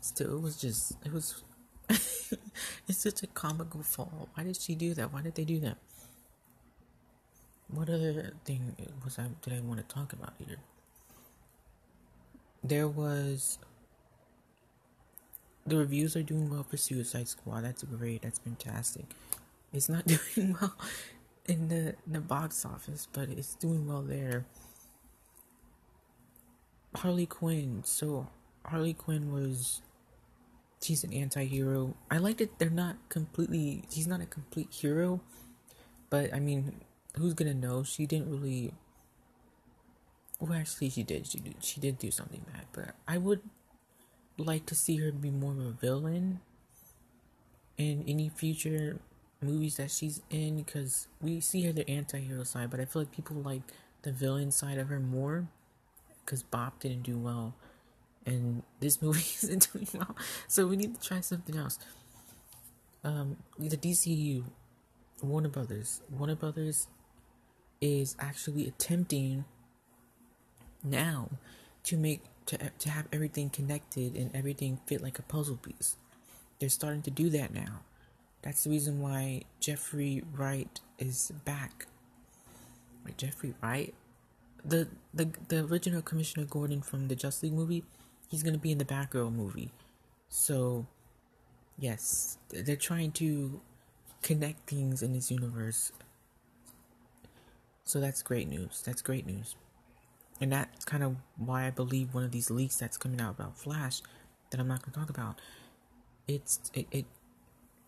still, 0.01 0.37
it 0.37 0.41
was 0.41 0.57
just 0.57 0.93
it 1.05 1.11
was. 1.11 1.43
it's 1.89 2.97
such 2.97 3.23
a 3.23 3.27
comical 3.27 3.83
fall. 3.83 4.29
Why 4.33 4.43
did 4.43 4.55
she 4.55 4.73
do 4.73 4.93
that? 4.93 5.11
Why 5.11 5.21
did 5.21 5.35
they 5.35 5.43
do 5.43 5.59
that? 5.59 5.77
What 7.67 7.89
other 7.89 8.33
thing 8.45 8.75
was 9.03 9.19
I 9.19 9.25
did 9.41 9.53
I 9.53 9.59
want 9.59 9.87
to 9.87 9.95
talk 9.95 10.13
about 10.13 10.33
here? 10.37 10.57
There 12.63 12.87
was 12.87 13.57
the 15.65 15.77
reviews 15.77 16.15
are 16.15 16.23
doing 16.23 16.49
well 16.49 16.63
for 16.63 16.77
Suicide 16.77 17.27
Squad. 17.27 17.61
That's 17.63 17.83
great. 17.83 18.21
That's 18.21 18.39
fantastic. 18.39 19.05
It's 19.71 19.89
not 19.89 20.05
doing 20.35 20.55
well 20.59 20.75
in 21.45 21.69
the 21.69 21.95
in 22.05 22.13
the 22.13 22.21
box 22.21 22.65
office, 22.65 23.07
but 23.11 23.29
it's 23.29 23.55
doing 23.55 23.87
well 23.87 24.01
there. 24.01 24.45
Harley 26.95 27.25
Quinn. 27.25 27.81
So 27.85 28.27
Harley 28.65 28.93
Quinn 28.93 29.31
was 29.31 29.81
she's 30.81 31.03
an 31.03 31.13
anti-hero. 31.13 31.95
I 32.11 32.17
like 32.17 32.37
that 32.37 32.59
they're 32.59 32.69
not 32.69 32.97
completely 33.09 33.83
she's 33.89 34.07
not 34.07 34.21
a 34.21 34.25
complete 34.25 34.67
hero, 34.71 35.21
but 36.09 36.33
I 36.33 36.39
mean, 36.39 36.81
who's 37.17 37.33
going 37.33 37.51
to 37.51 37.67
know? 37.67 37.83
She 37.83 38.05
didn't 38.05 38.29
really 38.29 38.73
well 40.39 40.53
actually 40.53 40.89
she 40.89 41.03
did. 41.03 41.25
She 41.27 41.39
did 41.39 41.55
she 41.61 41.79
did 41.79 41.97
do 41.97 42.11
something 42.11 42.45
bad, 42.51 42.65
but 42.73 42.95
I 43.07 43.17
would 43.17 43.41
like 44.37 44.65
to 44.65 44.75
see 44.75 44.97
her 44.97 45.11
be 45.11 45.29
more 45.29 45.51
of 45.51 45.59
a 45.59 45.71
villain 45.71 46.39
in 47.77 48.03
any 48.07 48.29
future 48.29 48.99
movies 49.41 49.77
that 49.77 49.91
she's 49.91 50.21
in 50.29 50.57
because 50.57 51.07
we 51.21 51.39
see 51.39 51.63
her 51.63 51.71
the 51.71 51.89
anti-hero 51.89 52.43
side 52.43 52.69
but 52.69 52.79
i 52.79 52.85
feel 52.85 53.01
like 53.01 53.11
people 53.11 53.35
like 53.37 53.61
the 54.03 54.11
villain 54.11 54.51
side 54.51 54.77
of 54.77 54.87
her 54.87 54.99
more 54.99 55.47
because 56.23 56.43
bob 56.43 56.79
didn't 56.79 57.03
do 57.03 57.17
well 57.17 57.53
and 58.25 58.63
this 58.79 59.01
movie 59.01 59.19
isn't 59.19 59.71
doing 59.71 59.87
well. 59.93 60.15
So 60.47 60.67
we 60.67 60.75
need 60.75 60.95
to 60.99 61.07
try 61.07 61.21
something 61.21 61.57
else. 61.57 61.79
Um 63.03 63.37
the 63.59 63.77
dcu 63.77 64.43
warner 65.21 65.49
brothers. 65.49 66.01
Warner 66.09 66.35
brothers 66.35 66.87
is 67.81 68.15
actually 68.19 68.67
attempting 68.67 69.45
now 70.83 71.29
to 71.83 71.97
make 71.97 72.21
to 72.45 72.57
to 72.57 72.89
have 72.89 73.07
everything 73.11 73.49
connected 73.49 74.15
and 74.15 74.35
everything 74.35 74.79
fit 74.85 75.01
like 75.01 75.19
a 75.19 75.23
puzzle 75.23 75.57
piece. 75.57 75.97
They're 76.59 76.69
starting 76.69 77.01
to 77.03 77.11
do 77.11 77.29
that 77.29 77.53
now. 77.53 77.81
That's 78.41 78.63
the 78.63 78.69
reason 78.69 79.01
why 79.01 79.43
Jeffrey 79.59 80.23
Wright 80.35 80.79
is 80.99 81.31
back. 81.45 81.87
Wait, 83.05 83.17
Jeffrey 83.17 83.53
Wright, 83.61 83.93
the 84.63 84.87
the 85.13 85.29
the 85.47 85.65
original 85.65 86.01
Commissioner 86.01 86.45
Gordon 86.45 86.81
from 86.81 87.07
the 87.07 87.15
Justice 87.15 87.43
League 87.43 87.53
movie, 87.53 87.83
he's 88.29 88.43
gonna 88.43 88.57
be 88.57 88.71
in 88.71 88.77
the 88.77 88.85
Batgirl 88.85 89.33
movie. 89.33 89.71
So, 90.29 90.87
yes, 91.77 92.37
they're 92.49 92.75
trying 92.75 93.11
to 93.13 93.61
connect 94.21 94.69
things 94.69 95.03
in 95.03 95.13
this 95.13 95.29
universe. 95.29 95.91
So 97.83 97.99
that's 97.99 98.21
great 98.23 98.47
news. 98.49 98.81
That's 98.85 99.01
great 99.01 99.27
news. 99.27 99.55
And 100.41 100.51
that's 100.51 100.85
kind 100.85 101.03
of 101.03 101.15
why 101.37 101.67
I 101.67 101.69
believe 101.69 102.13
one 102.13 102.23
of 102.23 102.31
these 102.31 102.49
leaks 102.49 102.77
that's 102.77 102.97
coming 102.97 103.21
out 103.21 103.35
about 103.35 103.57
Flash 103.57 104.01
that 104.49 104.59
I'm 104.59 104.67
not 104.67 104.81
going 104.81 104.93
to 104.93 104.99
talk 104.99 105.09
about. 105.09 105.39
It's 106.27 106.59
it, 106.73 106.87
it 106.91 107.05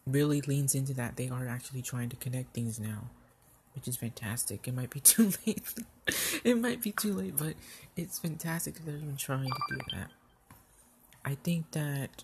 really 0.06 0.42
leans 0.42 0.76
into 0.76 0.94
that 0.94 1.16
they 1.16 1.30
are 1.30 1.48
actually 1.48 1.82
trying 1.82 2.10
to 2.10 2.16
connect 2.16 2.54
things 2.54 2.80
now, 2.80 3.10
which 3.74 3.88
is 3.88 3.98
fantastic. 3.98 4.68
It 4.68 4.74
might 4.74 4.90
be 4.90 5.00
too 5.02 5.32
late. 5.46 5.64
it 6.44 6.58
might 6.58 6.82
be 6.82 6.92
too 6.92 7.14
late, 7.14 7.38
but 7.38 7.56
it's 7.96 8.20
fantastic 8.20 8.76
that 8.76 8.86
they're 8.86 8.96
even 8.96 9.18
trying 9.18 9.50
to 9.50 9.76
do 9.76 9.80
that. 9.94 10.12
I 11.24 11.36
think 11.36 11.72
that 11.72 12.24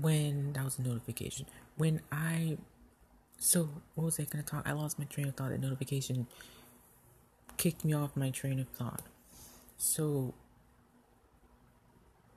when 0.00 0.52
that 0.52 0.64
was 0.64 0.78
a 0.78 0.82
notification, 0.82 1.46
when 1.76 2.00
I 2.12 2.58
so 3.38 3.70
what 3.94 4.04
was 4.04 4.20
I 4.20 4.24
gonna 4.24 4.44
talk? 4.44 4.62
I 4.66 4.72
lost 4.72 4.98
my 4.98 5.04
train 5.06 5.26
of 5.26 5.34
thought. 5.34 5.50
That 5.50 5.60
notification 5.60 6.26
kicked 7.60 7.84
me 7.84 7.92
off 7.92 8.16
my 8.16 8.30
train 8.30 8.58
of 8.58 8.68
thought. 8.68 9.02
So, 9.76 10.32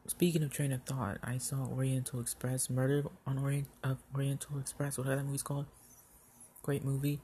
speaking 0.06 0.44
of 0.44 0.52
train 0.52 0.74
of 0.74 0.84
thought, 0.84 1.18
I 1.24 1.38
saw 1.38 1.66
Oriental 1.66 2.20
Express, 2.20 2.70
Murder 2.70 3.06
on 3.26 3.38
Orient 3.40 3.68
of 3.86 4.00
Oriental 4.14 4.60
Express, 4.60 4.98
whatever 4.98 5.16
that 5.16 5.24
movie's 5.24 5.42
called. 5.42 5.68
Great 6.62 6.84
movie. 6.84 7.22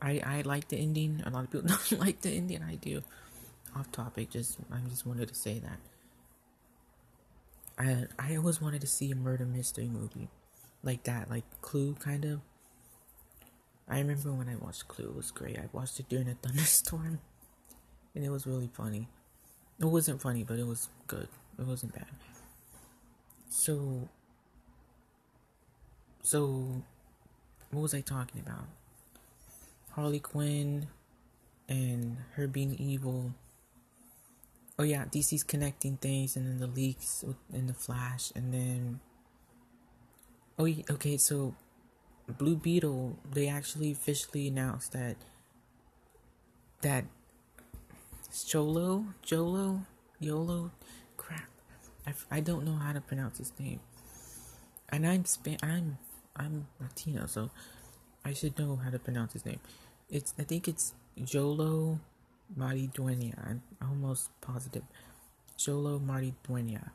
I 0.00 0.22
I 0.24 0.40
like 0.46 0.68
the 0.68 0.78
ending. 0.78 1.22
A 1.26 1.30
lot 1.30 1.44
of 1.44 1.50
people 1.50 1.68
don't 1.90 2.00
like 2.00 2.22
the 2.22 2.30
ending. 2.30 2.62
I 2.62 2.76
do. 2.76 3.02
Off 3.76 3.92
topic, 3.92 4.30
just 4.30 4.56
I 4.72 4.78
just 4.88 5.06
wanted 5.06 5.28
to 5.28 5.34
say 5.34 5.58
that. 5.58 5.78
I 7.78 8.06
I 8.18 8.36
always 8.36 8.62
wanted 8.62 8.80
to 8.80 8.86
see 8.86 9.10
a 9.10 9.14
murder 9.14 9.44
mystery 9.44 9.88
movie, 9.88 10.30
like 10.82 11.02
that, 11.04 11.28
like 11.28 11.44
Clue 11.60 11.96
kind 12.00 12.24
of. 12.24 12.40
I 13.88 13.98
remember 13.98 14.32
when 14.32 14.48
I 14.48 14.56
watched 14.56 14.88
Clue, 14.88 15.06
it 15.06 15.14
was 15.14 15.30
great. 15.30 15.58
I 15.58 15.68
watched 15.72 16.00
it 16.00 16.08
during 16.08 16.28
a 16.28 16.34
thunderstorm, 16.42 17.20
and 18.14 18.24
it 18.24 18.30
was 18.30 18.46
really 18.46 18.70
funny. 18.72 19.08
It 19.78 19.84
wasn't 19.84 20.20
funny, 20.20 20.42
but 20.42 20.58
it 20.58 20.66
was 20.66 20.88
good. 21.06 21.28
It 21.58 21.66
wasn't 21.66 21.94
bad. 21.94 22.06
So, 23.48 24.08
so, 26.22 26.82
what 27.70 27.82
was 27.82 27.94
I 27.94 28.00
talking 28.00 28.40
about? 28.44 28.66
Harley 29.92 30.18
Quinn 30.20 30.88
and 31.68 32.18
her 32.34 32.46
being 32.46 32.74
evil. 32.74 33.32
Oh 34.78 34.82
yeah, 34.82 35.04
DC's 35.04 35.42
connecting 35.42 35.96
things, 35.96 36.36
and 36.36 36.46
then 36.46 36.58
the 36.58 36.66
leaks 36.66 37.24
in 37.52 37.66
the 37.66 37.72
Flash, 37.74 38.32
and 38.34 38.52
then. 38.52 39.00
Oh, 40.58 40.66
okay. 40.66 41.16
So 41.16 41.54
Blue 42.28 42.56
Beetle, 42.56 43.16
they 43.30 43.48
actually 43.48 43.92
officially 43.92 44.48
announced 44.48 44.92
that 44.92 45.16
that 46.82 47.04
Jolo, 48.46 49.06
Jolo, 49.22 49.82
Yolo, 50.20 50.70
crap, 51.16 51.48
I, 52.06 52.12
I 52.30 52.40
don't 52.40 52.64
know 52.64 52.74
how 52.74 52.92
to 52.92 53.00
pronounce 53.00 53.38
his 53.38 53.52
name, 53.58 53.80
and 54.88 55.06
I'm 55.06 55.24
Span, 55.24 55.58
I'm 55.62 55.98
I'm 56.34 56.66
Latino, 56.80 57.26
so 57.26 57.50
I 58.24 58.32
should 58.32 58.58
know 58.58 58.76
how 58.76 58.90
to 58.90 58.98
pronounce 58.98 59.32
his 59.32 59.46
name. 59.46 59.60
It's 60.10 60.34
I 60.38 60.42
think 60.42 60.68
it's 60.68 60.94
Jolo 61.22 62.00
Maridueña. 62.58 63.38
I'm 63.48 63.62
almost 63.80 64.30
positive. 64.40 64.82
Jolo 65.56 65.98
Maridueña, 65.98 66.90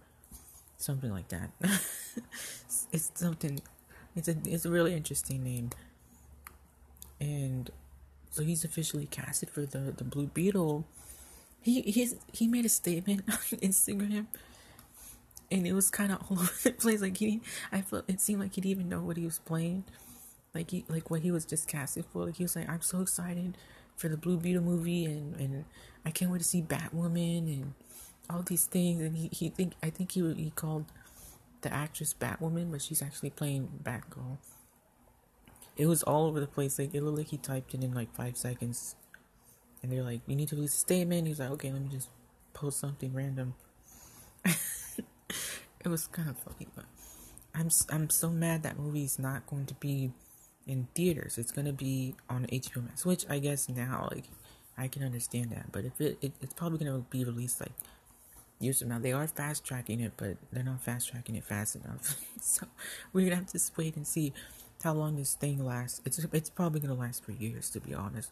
something 0.77 1.11
like 1.11 1.29
that. 1.29 1.49
it's 2.91 3.11
something 3.15 3.59
it's 4.15 4.27
a 4.27 4.35
it's 4.45 4.65
a 4.65 4.69
really 4.69 4.93
interesting 4.93 5.43
name. 5.43 5.69
And 7.19 7.69
so 8.31 8.43
he's 8.43 8.63
officially 8.63 9.05
casted 9.05 9.49
for 9.49 9.65
the 9.65 9.93
the 9.95 10.03
Blue 10.03 10.27
Beetle. 10.27 10.85
He 11.61 11.81
he's 11.81 12.15
he 12.33 12.47
made 12.47 12.65
a 12.65 12.69
statement 12.69 13.23
on 13.29 13.59
Instagram, 13.59 14.27
and 15.51 15.67
it 15.67 15.73
was 15.73 15.89
kind 15.89 16.11
of 16.11 16.19
all 16.29 16.39
over 16.39 16.51
the 16.63 16.71
place. 16.71 17.01
Like 17.01 17.17
he, 17.17 17.41
I 17.71 17.81
felt 17.81 18.05
it 18.07 18.19
seemed 18.19 18.41
like 18.41 18.55
he 18.55 18.61
didn't 18.61 18.71
even 18.71 18.89
know 18.89 19.01
what 19.01 19.17
he 19.17 19.25
was 19.25 19.39
playing, 19.39 19.83
like 20.53 20.71
he 20.71 20.85
like 20.87 21.09
what 21.09 21.21
he 21.21 21.31
was 21.31 21.45
just 21.45 21.67
casted 21.67 22.05
for. 22.11 22.25
Like 22.25 22.37
he 22.37 22.43
was 22.43 22.55
like, 22.55 22.69
I'm 22.69 22.81
so 22.81 23.01
excited 23.01 23.57
for 23.95 24.09
the 24.09 24.17
Blue 24.17 24.37
Beetle 24.37 24.63
movie, 24.63 25.05
and 25.05 25.35
and 25.39 25.65
I 26.05 26.11
can't 26.11 26.31
wait 26.31 26.39
to 26.39 26.43
see 26.43 26.61
Batwoman 26.61 27.45
and 27.47 27.73
all 28.29 28.41
these 28.41 28.65
things. 28.65 29.01
And 29.01 29.17
he 29.17 29.29
he 29.31 29.49
think 29.49 29.73
I 29.83 29.89
think 29.89 30.11
he 30.11 30.33
he 30.33 30.51
called 30.51 30.85
the 31.61 31.73
actress 31.73 32.13
Batwoman, 32.13 32.71
but 32.71 32.81
she's 32.81 33.01
actually 33.01 33.29
playing 33.29 33.69
Batgirl. 33.83 34.37
It 35.77 35.85
was 35.85 36.03
all 36.03 36.25
over 36.25 36.39
the 36.39 36.47
place. 36.47 36.77
Like 36.77 36.93
it 36.93 37.01
looked 37.01 37.17
like 37.17 37.27
he 37.27 37.37
typed 37.37 37.73
it 37.73 37.83
in 37.83 37.93
like 37.93 38.13
five 38.13 38.37
seconds, 38.37 38.95
and 39.81 39.91
they're 39.91 40.03
like, 40.03 40.21
"You 40.27 40.35
need 40.35 40.49
to 40.49 40.55
release 40.55 40.75
a 40.75 40.79
statement." 40.79 41.27
He's 41.27 41.39
like, 41.39 41.51
"Okay, 41.51 41.71
let 41.71 41.81
me 41.81 41.89
just 41.89 42.09
post 42.53 42.79
something 42.79 43.13
random." 43.13 43.55
it 44.45 45.87
was 45.87 46.07
kind 46.07 46.29
of 46.29 46.37
funny, 46.37 46.67
but 46.75 46.85
I'm 47.53 47.69
I'm 47.89 48.09
so 48.09 48.29
mad 48.29 48.63
that 48.63 48.77
movie's 48.77 49.19
not 49.19 49.47
going 49.47 49.65
to 49.67 49.73
be 49.75 50.11
in 50.67 50.87
theaters. 50.95 51.37
It's 51.37 51.51
gonna 51.51 51.73
be 51.73 52.15
on 52.29 52.45
HBO 52.45 52.85
Max, 52.85 53.05
which 53.05 53.25
I 53.29 53.39
guess 53.39 53.69
now 53.69 54.09
like 54.11 54.25
I 54.77 54.87
can 54.87 55.03
understand 55.03 55.51
that. 55.51 55.71
But 55.71 55.85
if 55.85 55.99
it, 55.99 56.17
it 56.21 56.33
it's 56.41 56.53
probably 56.53 56.79
gonna 56.79 57.03
be 57.09 57.23
released 57.23 57.59
like 57.59 57.73
years 58.61 58.79
them 58.79 58.89
now. 58.89 58.99
They 58.99 59.11
are 59.13 59.27
fast 59.27 59.63
tracking 59.63 59.99
it, 59.99 60.13
but 60.17 60.37
they're 60.51 60.63
not 60.63 60.81
fast 60.81 61.09
tracking 61.09 61.35
it 61.35 61.43
fast 61.43 61.75
enough. 61.75 62.15
so 62.41 62.67
we're 63.13 63.25
gonna 63.25 63.35
have 63.37 63.47
to 63.47 63.59
wait 63.77 63.95
and 63.95 64.07
see 64.07 64.33
how 64.83 64.93
long 64.93 65.15
this 65.15 65.33
thing 65.35 65.63
lasts. 65.63 66.01
It's 66.05 66.19
it's 66.31 66.49
probably 66.49 66.79
gonna 66.79 66.95
last 66.95 67.23
for 67.23 67.31
years, 67.31 67.69
to 67.71 67.79
be 67.79 67.93
honest. 67.93 68.31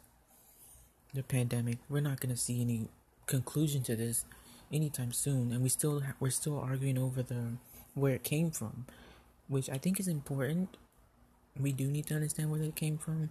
The 1.13 1.23
pandemic, 1.23 1.77
we're 1.89 2.01
not 2.01 2.19
gonna 2.19 2.37
see 2.37 2.61
any 2.61 2.87
conclusion 3.25 3.83
to 3.83 3.95
this 3.95 4.25
anytime 4.71 5.11
soon, 5.11 5.51
and 5.51 5.61
we 5.61 5.69
still 5.69 6.01
ha- 6.01 6.13
we're 6.19 6.29
still 6.29 6.59
arguing 6.59 6.97
over 6.97 7.23
the 7.23 7.53
where 7.93 8.13
it 8.13 8.23
came 8.23 8.51
from, 8.51 8.85
which 9.47 9.69
I 9.69 9.77
think 9.77 9.99
is 9.99 10.07
important. 10.07 10.77
we 11.59 11.73
do 11.73 11.87
need 11.87 12.05
to 12.07 12.15
understand 12.15 12.51
where 12.51 12.61
it 12.61 12.75
came 12.75 12.97
from. 12.97 13.29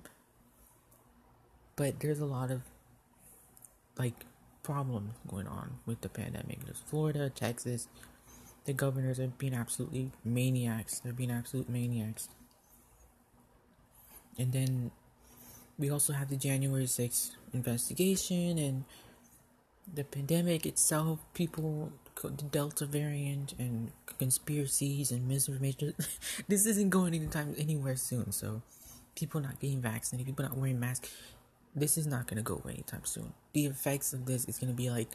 But 1.76 2.00
there's 2.00 2.20
a 2.20 2.26
lot 2.26 2.50
of 2.50 2.62
like 3.98 4.14
problems 4.68 5.14
going 5.26 5.46
on 5.46 5.78
with 5.86 6.02
the 6.02 6.10
pandemic. 6.10 6.62
There's 6.66 6.82
Florida, 6.84 7.30
Texas. 7.30 7.88
The 8.66 8.74
governors 8.74 9.18
are 9.18 9.28
being 9.28 9.54
absolutely 9.54 10.10
maniacs. 10.26 11.00
They're 11.00 11.14
being 11.14 11.30
absolute 11.30 11.70
maniacs. 11.70 12.28
And 14.38 14.52
then 14.52 14.90
we 15.78 15.88
also 15.88 16.12
have 16.12 16.28
the 16.28 16.36
January 16.36 16.84
6th 16.84 17.30
investigation 17.54 18.58
and 18.58 18.84
the 19.94 20.04
pandemic 20.04 20.66
itself, 20.66 21.20
people, 21.32 21.90
the 22.22 22.30
Delta 22.50 22.84
variant, 22.84 23.54
and 23.58 23.90
conspiracies 24.18 25.10
and 25.10 25.26
misinformation. 25.26 25.94
this 26.48 26.66
isn't 26.66 26.90
going 26.90 27.14
anytime 27.14 27.54
anywhere 27.56 27.96
soon. 27.96 28.32
So, 28.32 28.60
people 29.16 29.40
not 29.40 29.60
getting 29.60 29.80
vaccinated, 29.80 30.26
people 30.26 30.44
not 30.44 30.58
wearing 30.58 30.78
masks, 30.78 31.10
this 31.78 31.98
is 31.98 32.06
not 32.06 32.26
gonna 32.26 32.42
go 32.42 32.54
away 32.54 32.74
anytime 32.74 33.04
soon. 33.04 33.32
The 33.52 33.66
effects 33.66 34.12
of 34.12 34.26
this 34.26 34.44
is 34.46 34.58
gonna 34.58 34.72
be 34.72 34.90
like, 34.90 35.08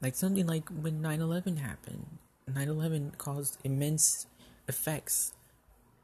like 0.00 0.14
something 0.14 0.46
like 0.46 0.68
when 0.68 1.00
9/11 1.02 1.58
happened. 1.58 2.18
9/11 2.48 3.16
caused 3.18 3.58
immense 3.64 4.26
effects 4.68 5.32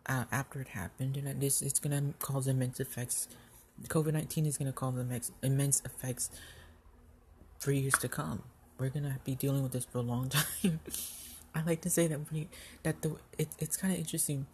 uh, 0.06 0.24
after 0.30 0.60
it 0.60 0.68
happened, 0.68 1.16
and 1.16 1.40
this 1.40 1.62
it's 1.62 1.78
gonna 1.78 2.14
cause 2.18 2.46
immense 2.46 2.80
effects. 2.80 3.28
COVID 3.88 4.12
19 4.12 4.46
is 4.46 4.56
gonna 4.56 4.72
cause 4.72 4.94
immense, 5.42 5.82
effects 5.84 6.30
for 7.58 7.72
years 7.72 7.94
to 7.94 8.08
come. 8.08 8.42
We're 8.78 8.90
gonna 8.90 9.18
be 9.24 9.34
dealing 9.34 9.62
with 9.62 9.72
this 9.72 9.84
for 9.84 9.98
a 9.98 10.02
long 10.02 10.28
time. 10.62 10.80
I 11.54 11.62
like 11.62 11.80
to 11.82 11.90
say 11.90 12.06
that 12.06 12.20
we, 12.30 12.48
that 12.82 13.02
the 13.02 13.16
it, 13.38 13.48
it's 13.58 13.76
kind 13.76 13.92
of 13.92 13.98
interesting. 13.98 14.46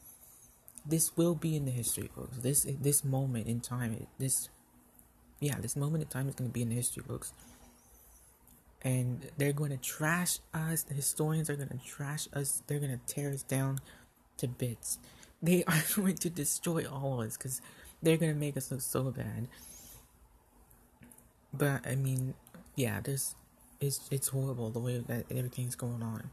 This 0.85 1.16
will 1.16 1.35
be 1.35 1.57
in 1.57 1.64
the 1.64 1.70
history 1.70 2.11
books. 2.14 2.38
This 2.38 2.66
this 2.81 3.05
moment 3.05 3.46
in 3.46 3.61
time, 3.61 4.07
this 4.18 4.48
yeah, 5.42 5.57
this 5.61 5.74
moment 5.74 6.05
in 6.05 6.09
time 6.09 6.28
is 6.28 6.37
going 6.37 6.48
to 6.48 6.55
be 6.55 6.62
in 6.62 6.68
the 6.68 6.76
history 6.76 7.02
books. 7.07 7.33
And 8.83 9.26
they're 9.37 9.52
going 9.52 9.70
to 9.70 9.76
trash 9.76 10.38
us. 10.55 10.85
The 10.85 10.94
historians 10.94 11.50
are 11.50 11.57
going 11.57 11.68
to 11.68 11.81
trash 11.85 12.28
us. 12.33 12.62
They're 12.66 12.78
going 12.78 12.98
to 12.98 13.14
tear 13.14 13.31
us 13.31 13.42
down 13.42 13.81
to 14.38 14.46
bits. 14.46 14.98
They 15.42 15.64
are 15.68 15.83
going 15.96 16.16
to 16.18 16.31
destroy 16.31 16.87
all 16.87 17.20
of 17.20 17.26
us 17.26 17.37
because 17.37 17.61
they're 18.00 18.16
going 18.16 18.33
to 18.33 18.38
make 18.38 18.57
us 18.57 18.70
look 18.70 18.81
so 18.81 19.11
bad. 19.11 19.48
But 21.52 21.87
I 21.87 21.96
mean, 21.96 22.35
yeah, 22.76 23.00
there's 23.00 23.35
it's 23.81 24.09
it's 24.11 24.28
horrible 24.28 24.70
the 24.70 24.78
way 24.78 24.98
that 24.98 25.26
everything's 25.31 25.74
going 25.74 26.02
on. 26.02 26.31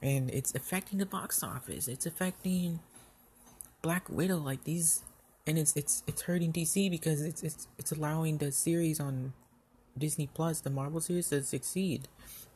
And 0.00 0.30
it's 0.30 0.54
affecting 0.54 0.98
the 0.98 1.06
box 1.06 1.42
office. 1.42 1.88
It's 1.88 2.06
affecting 2.06 2.78
Black 3.82 4.08
Widow. 4.08 4.38
Like 4.38 4.64
these 4.64 5.02
and 5.48 5.58
it's 5.58 5.74
it's 5.74 6.02
it's 6.06 6.22
hurting 6.22 6.52
DC 6.52 6.90
because 6.90 7.22
it's 7.22 7.42
it's 7.42 7.66
it's 7.78 7.90
allowing 7.90 8.36
the 8.36 8.52
series 8.52 9.00
on 9.00 9.32
Disney 9.96 10.28
Plus, 10.32 10.60
the 10.60 10.68
Marvel 10.68 11.00
series, 11.00 11.30
to 11.30 11.42
succeed. 11.42 12.06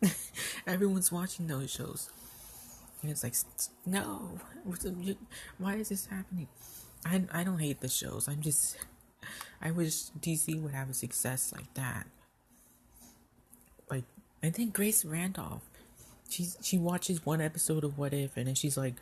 Everyone's 0.66 1.11
watching 1.11 1.46
those 1.46 1.70
shows, 1.70 2.11
and 3.00 3.11
it's 3.11 3.24
like, 3.24 3.35
no, 3.87 4.38
why 5.59 5.76
is 5.76 5.88
this 5.88 6.07
happening? 6.07 6.48
I 7.07 7.24
I 7.33 7.44
don't 7.44 7.59
hate 7.59 7.81
the 7.81 7.88
shows. 7.88 8.28
I'm 8.28 8.42
just, 8.42 8.76
I 9.62 9.70
wish 9.70 10.11
DC 10.20 10.61
would 10.61 10.72
have 10.72 10.90
a 10.90 10.94
success 10.94 11.50
like 11.57 11.72
that. 11.72 12.07
Like 13.90 14.05
I 14.42 14.50
think 14.50 14.74
Grace 14.74 15.02
Randolph, 15.02 15.62
she's 16.28 16.59
she 16.61 16.76
watches 16.76 17.24
one 17.24 17.40
episode 17.40 17.85
of 17.85 17.96
What 17.96 18.12
If, 18.12 18.37
and 18.37 18.48
then 18.48 18.55
she's 18.55 18.76
like 18.76 18.96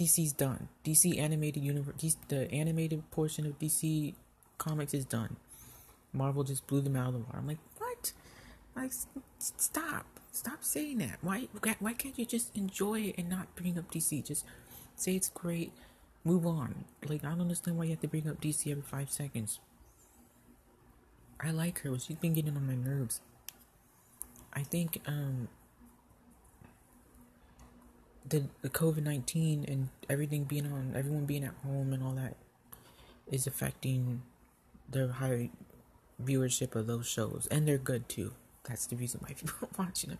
DC's 0.00 0.32
done. 0.32 0.68
DC 0.84 1.18
animated 1.18 1.62
universe, 1.62 2.16
the 2.28 2.50
animated 2.50 3.08
portion 3.10 3.44
of 3.44 3.58
DC 3.58 4.14
comics 4.56 4.94
is 4.94 5.04
done. 5.04 5.36
Marvel 6.14 6.42
just 6.42 6.66
blew 6.66 6.80
them 6.80 6.96
out 6.96 7.08
of 7.08 7.12
the 7.14 7.18
water. 7.20 7.36
I'm 7.36 7.46
like, 7.46 7.58
what? 7.76 8.12
Like, 8.74 8.92
stop, 9.38 10.06
stop 10.32 10.64
saying 10.64 10.98
that. 10.98 11.18
Why, 11.20 11.48
why 11.80 11.92
can't 11.92 12.18
you 12.18 12.24
just 12.24 12.56
enjoy 12.56 13.00
it 13.00 13.16
and 13.18 13.28
not 13.28 13.54
bring 13.54 13.78
up 13.78 13.90
DC? 13.92 14.24
Just 14.24 14.46
say 14.96 15.16
it's 15.16 15.28
great, 15.28 15.72
move 16.24 16.46
on. 16.46 16.86
Like, 17.06 17.22
I 17.22 17.28
don't 17.28 17.42
understand 17.42 17.76
why 17.76 17.84
you 17.84 17.90
have 17.90 18.00
to 18.00 18.08
bring 18.08 18.26
up 18.26 18.40
DC 18.40 18.70
every 18.70 18.82
five 18.82 19.10
seconds. 19.10 19.60
I 21.38 21.50
like 21.50 21.80
her, 21.80 21.98
she's 21.98 22.16
been 22.16 22.32
getting 22.32 22.56
on 22.56 22.66
my 22.66 22.74
nerves. 22.74 23.20
I 24.52 24.62
think 24.62 25.00
um 25.06 25.48
the, 28.30 28.44
the 28.62 28.70
COVID 28.70 29.02
19 29.02 29.64
and 29.68 29.88
everything 30.08 30.44
being 30.44 30.66
on, 30.66 30.94
everyone 30.96 31.26
being 31.26 31.44
at 31.44 31.54
home 31.64 31.92
and 31.92 32.02
all 32.02 32.12
that 32.12 32.36
is 33.30 33.46
affecting 33.46 34.22
the 34.88 35.08
high 35.08 35.50
viewership 36.22 36.74
of 36.74 36.86
those 36.86 37.06
shows. 37.06 37.46
And 37.50 37.66
they're 37.66 37.78
good 37.78 38.08
too. 38.08 38.32
That's 38.64 38.86
the 38.86 38.96
reason 38.96 39.20
why 39.22 39.34
people 39.34 39.52
are 39.62 39.84
watching 39.84 40.10
them. 40.10 40.18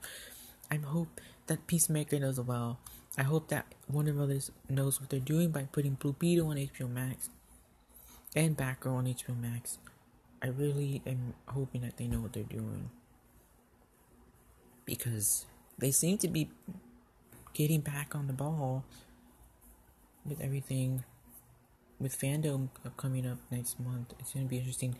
I 0.71 0.77
hope 0.77 1.21
that 1.47 1.67
Peacemaker 1.67 2.19
does 2.19 2.41
well. 2.41 2.79
I 3.19 3.23
hope 3.23 3.49
that 3.49 3.75
Warner 3.91 4.13
Brothers 4.13 4.53
knows 4.69 5.01
what 5.01 5.11
they're 5.11 5.19
doing 5.19 5.51
by 5.51 5.65
putting 5.73 5.95
Blue 5.95 6.13
Beetle 6.13 6.49
on 6.49 6.57
HBO 6.57 6.89
Max 6.89 7.31
and 8.37 8.57
Batgirl 8.57 8.95
on 8.95 9.07
HBO 9.07 9.41
Max. 9.41 9.79
I 10.43 10.47
really 10.47 11.03
am 11.07 11.35
hoping 11.49 11.81
that 11.83 11.97
they 11.97 12.07
know 12.07 12.21
what 12.21 12.33
they're 12.33 12.45
doing 12.45 12.91
because 14.85 15.45
they 15.79 15.91
seem 15.91 16.19
to 16.19 16.29
be 16.29 16.49
getting 17.55 17.81
back 17.81 18.15
on 18.15 18.27
the 18.27 18.33
ball 18.33 18.85
with 20.25 20.41
everything 20.41 21.05
with 21.99 22.19
FanDome 22.19 22.69
coming 22.97 23.27
up 23.27 23.39
next 23.51 23.79
month. 23.79 24.15
It's 24.19 24.33
gonna 24.33 24.47
be 24.47 24.59
interesting. 24.59 24.97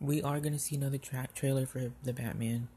We 0.00 0.22
are 0.22 0.40
gonna 0.40 0.58
see 0.58 0.76
another 0.76 0.98
track 0.98 1.34
trailer 1.34 1.66
for 1.66 1.90
the 2.02 2.12
Batman. 2.12 2.68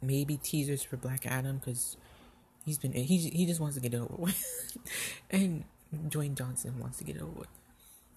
Maybe 0.00 0.36
teasers 0.36 0.82
for 0.82 0.96
Black 0.96 1.26
Adam 1.26 1.58
because 1.58 1.96
he's 2.64 2.78
been 2.78 2.92
he 2.92 3.18
he 3.18 3.46
just 3.46 3.60
wants 3.60 3.76
to 3.76 3.82
get 3.82 3.94
over 3.94 4.14
with, 4.16 4.78
and 5.30 5.64
Dwayne 6.08 6.36
Johnson 6.36 6.78
wants 6.78 6.98
to 6.98 7.04
get 7.04 7.20
over 7.20 7.32
with. 7.32 7.48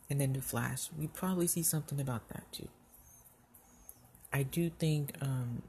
And 0.10 0.22
then 0.22 0.34
the 0.34 0.42
Flash, 0.42 0.90
we 0.98 1.08
probably 1.08 1.48
see 1.48 1.64
something 1.64 2.00
about 2.00 2.30
that 2.30 2.44
too. 2.52 2.70
I 4.32 4.44
do 4.44 4.70
think 4.70 5.14
um, 5.22 5.64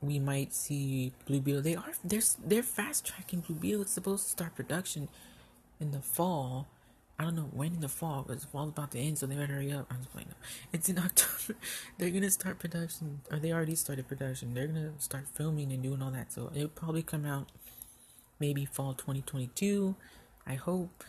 we 0.00 0.18
might 0.18 0.54
see 0.54 1.12
Blue 1.26 1.40
Beetle. 1.40 1.62
They 1.62 1.74
are 1.74 1.92
they're 2.04 2.20
they're 2.44 2.62
fast 2.62 3.06
tracking 3.06 3.40
Blue 3.40 3.56
Beetle. 3.56 3.82
It's 3.82 3.92
supposed 3.92 4.24
to 4.24 4.30
start 4.30 4.54
production 4.54 5.08
in 5.80 5.90
the 5.90 6.00
fall. 6.00 6.68
I 7.18 7.24
don't 7.24 7.34
know 7.34 7.48
when 7.52 7.74
in 7.74 7.80
the 7.80 7.88
fall 7.88 8.22
because 8.22 8.44
fall's 8.44 8.68
about 8.68 8.92
to 8.92 8.98
end, 8.98 9.18
so 9.18 9.26
they 9.26 9.34
better 9.34 9.54
hurry 9.54 9.72
up. 9.72 9.86
I'm 9.90 9.98
just 9.98 10.12
playing. 10.12 10.28
Them. 10.28 10.36
It's 10.72 10.88
in 10.88 10.98
October. 11.04 11.58
They're 11.98 12.10
gonna 12.10 12.30
start 12.30 12.60
production, 12.60 13.22
or 13.32 13.38
they 13.38 13.52
already 13.52 13.74
started 13.74 14.06
production. 14.06 14.54
They're 14.54 14.68
gonna 14.68 14.92
start 14.98 15.26
filming 15.34 15.72
and 15.72 15.82
doing 15.82 16.00
all 16.00 16.12
that. 16.12 16.32
So 16.32 16.52
it'll 16.54 16.68
probably 16.68 17.02
come 17.02 17.24
out 17.24 17.48
maybe 18.38 18.64
fall 18.64 18.94
2022. 18.94 19.96
I 20.46 20.54
hope. 20.54 21.04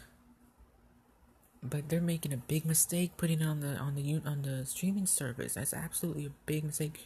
But 1.61 1.89
they're 1.89 2.01
making 2.01 2.33
a 2.33 2.37
big 2.37 2.65
mistake 2.65 3.11
putting 3.17 3.41
it 3.41 3.45
on 3.45 3.59
the 3.59 3.75
on 3.75 3.93
the 3.93 4.21
on 4.25 4.41
the 4.41 4.65
streaming 4.65 5.05
service. 5.05 5.53
That's 5.53 5.73
absolutely 5.73 6.25
a 6.25 6.31
big 6.47 6.63
mistake 6.63 7.05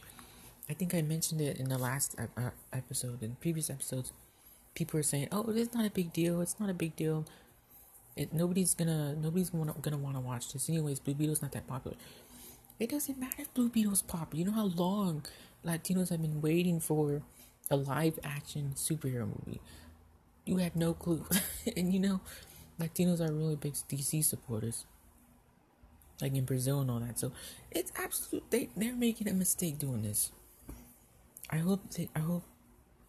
I 0.68 0.74
think 0.74 0.94
I 0.94 1.02
mentioned 1.02 1.40
it 1.40 1.58
in 1.58 1.68
the 1.68 1.78
last 1.78 2.16
uh, 2.18 2.50
episode, 2.72 3.22
in 3.22 3.36
previous 3.36 3.68
episodes. 3.68 4.12
People 4.74 4.98
are 4.98 5.04
saying, 5.04 5.28
"Oh, 5.30 5.44
it's 5.48 5.74
not 5.74 5.84
a 5.84 5.90
big 5.90 6.12
deal. 6.12 6.40
It's 6.40 6.58
not 6.58 6.70
a 6.70 6.74
big 6.74 6.96
deal. 6.96 7.26
It, 8.16 8.32
nobody's 8.32 8.74
gonna 8.74 9.14
nobody's 9.14 9.50
gonna, 9.50 9.74
gonna 9.80 9.98
want 9.98 10.16
to 10.16 10.20
watch 10.20 10.52
this 10.52 10.68
anyways. 10.68 11.00
Blue 11.00 11.14
Beetle's 11.14 11.42
not 11.42 11.52
that 11.52 11.66
popular. 11.66 11.96
It 12.78 12.90
doesn't 12.90 13.18
matter 13.18 13.42
if 13.42 13.52
Blue 13.54 13.68
Beetle's 13.68 14.02
popular. 14.02 14.38
You 14.40 14.50
know 14.50 14.56
how 14.56 14.66
long 14.66 15.24
Latinos 15.64 16.10
have 16.10 16.22
been 16.22 16.40
waiting 16.40 16.80
for 16.80 17.22
a 17.70 17.76
live 17.76 18.18
action 18.24 18.72
superhero 18.74 19.26
movie. 19.26 19.60
You 20.44 20.58
have 20.58 20.76
no 20.76 20.94
clue, 20.94 21.24
and 21.76 21.92
you 21.92 22.00
know, 22.00 22.20
Latinos 22.80 23.20
are 23.20 23.32
really 23.32 23.56
big 23.56 23.74
DC 23.74 24.24
supporters 24.24 24.86
like 26.20 26.34
in 26.34 26.44
Brazil 26.44 26.80
and 26.80 26.90
all 26.90 27.00
that. 27.00 27.18
So 27.18 27.32
it's 27.70 27.92
absolute. 27.96 28.50
They 28.50 28.68
they're 28.76 28.94
making 28.94 29.28
a 29.28 29.34
mistake 29.34 29.78
doing 29.78 30.02
this. 30.02 30.32
I 31.50 31.58
hope 31.58 31.90
they, 31.90 32.08
I 32.14 32.20
hope 32.20 32.42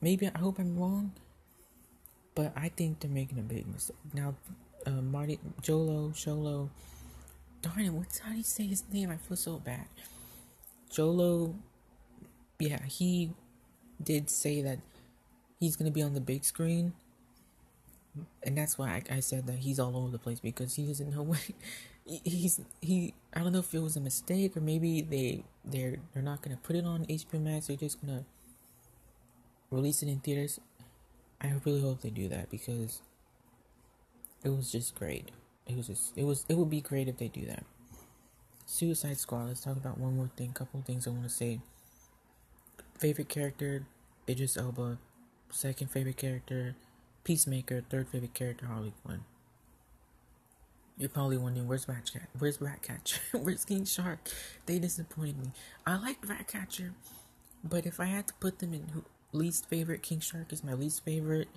maybe 0.02 0.28
I 0.34 0.38
hope 0.38 0.60
I'm 0.60 0.78
wrong, 0.78 1.14
but 2.36 2.54
I 2.56 2.70
think 2.70 3.00
they're 3.00 3.10
making 3.10 3.40
a 3.40 3.44
big 3.44 3.68
mistake. 3.68 3.96
Now, 4.14 4.36
uh, 4.86 5.02
Marty 5.02 5.40
Jolo 5.62 6.10
Sholo, 6.10 6.70
darn 7.62 7.82
it, 7.82 7.94
what's 7.94 8.20
how 8.20 8.32
do 8.32 8.38
you 8.38 8.44
say 8.44 8.68
his 8.68 8.84
name? 8.92 9.10
I 9.10 9.18
feel 9.18 9.38
so 9.38 9.58
bad. 9.60 9.86
Jolo, 10.92 11.56
yeah, 12.60 12.84
he 12.86 13.32
did 14.04 14.30
say 14.30 14.62
that 14.62 14.80
he's 15.60 15.76
gonna 15.76 15.92
be 15.92 16.02
on 16.02 16.14
the 16.14 16.22
big 16.22 16.44
screen, 16.44 16.94
and 18.44 18.58
that's 18.58 18.78
why 18.78 19.02
I, 19.10 19.16
I 19.16 19.20
said 19.22 19.48
that 19.48 19.60
he's 19.60 19.80
all 19.80 19.96
over 19.98 20.12
the 20.12 20.20
place 20.20 20.40
because 20.40 20.76
he 20.76 20.86
doesn't 20.88 21.10
know 21.10 21.24
what 21.32 21.42
he's 22.06 22.62
he 22.82 23.14
I 23.34 23.42
don't 23.42 23.52
know 23.52 23.60
if 23.60 23.74
it 23.74 23.82
was 23.82 23.96
a 23.96 24.02
mistake 24.02 24.56
or 24.56 24.62
maybe 24.62 25.02
they 25.02 25.44
they're 25.64 25.98
they're 26.14 26.24
not 26.24 26.42
gonna 26.42 26.58
put 26.58 26.76
it 26.76 26.86
on 26.86 27.06
HBO 27.06 27.42
Max. 27.42 27.68
They're 27.68 27.76
just 27.76 28.00
gonna 28.00 28.26
release 29.72 30.04
it 30.04 30.10
in 30.10 30.20
theaters. 30.20 30.60
I 31.42 31.54
really 31.66 31.82
hope 31.82 32.02
they 32.02 32.10
do 32.10 32.28
that 32.30 32.50
because 32.50 33.02
it 34.44 34.50
was 34.50 34.72
just 34.72 34.96
great. 34.96 35.32
It 35.68 35.76
was 35.76 35.88
just 35.88 36.18
it 36.18 36.24
was 36.24 36.46
it 36.48 36.58
would 36.58 36.70
be 36.70 36.82
great 36.82 37.08
if 37.08 37.18
they 37.18 37.28
do 37.28 37.46
that. 37.48 37.64
Suicide 38.66 39.18
Squad. 39.18 39.48
Let's 39.48 39.62
talk 39.62 39.78
about 39.78 39.98
one 39.98 40.16
more 40.16 40.30
thing. 40.36 40.52
Couple 40.52 40.82
things 40.82 41.08
I 41.08 41.12
want 41.12 41.24
to 41.24 41.30
say. 41.30 41.60
Favorite 42.98 43.30
character, 43.30 43.86
Idris 44.28 44.58
Elba. 44.58 44.98
Second 45.52 45.92
favorite 45.92 46.18
character, 46.18 46.76
Peacemaker. 47.24 47.82
Third 47.90 48.08
favorite 48.10 48.34
character, 48.34 48.66
Harley 48.66 48.94
Quinn. 49.04 49.22
You're 50.98 51.10
probably 51.10 51.38
wondering 51.38 51.68
where's 51.68 51.88
Ratcatcher? 51.88 52.28
Where's 52.40 52.62
Ratcatcher? 52.62 53.20
where's 53.34 53.66
King 53.66 53.86
Shark? 53.86 54.30
They 54.66 54.80
disappointed 54.80 55.38
me. 55.38 55.52
I 55.86 55.98
liked 55.98 56.28
Ratcatcher, 56.28 56.94
but 57.64 57.86
if 57.86 58.00
I 58.00 58.06
had 58.06 58.28
to 58.28 58.34
put 58.36 58.60
them 58.60 58.74
in 58.74 59.04
least 59.34 59.68
favorite, 59.68 60.02
King 60.02 60.22
Shark 60.22 60.54
is 60.54 60.64
my 60.64 60.74
least 60.74 61.04
favorite, 61.04 61.50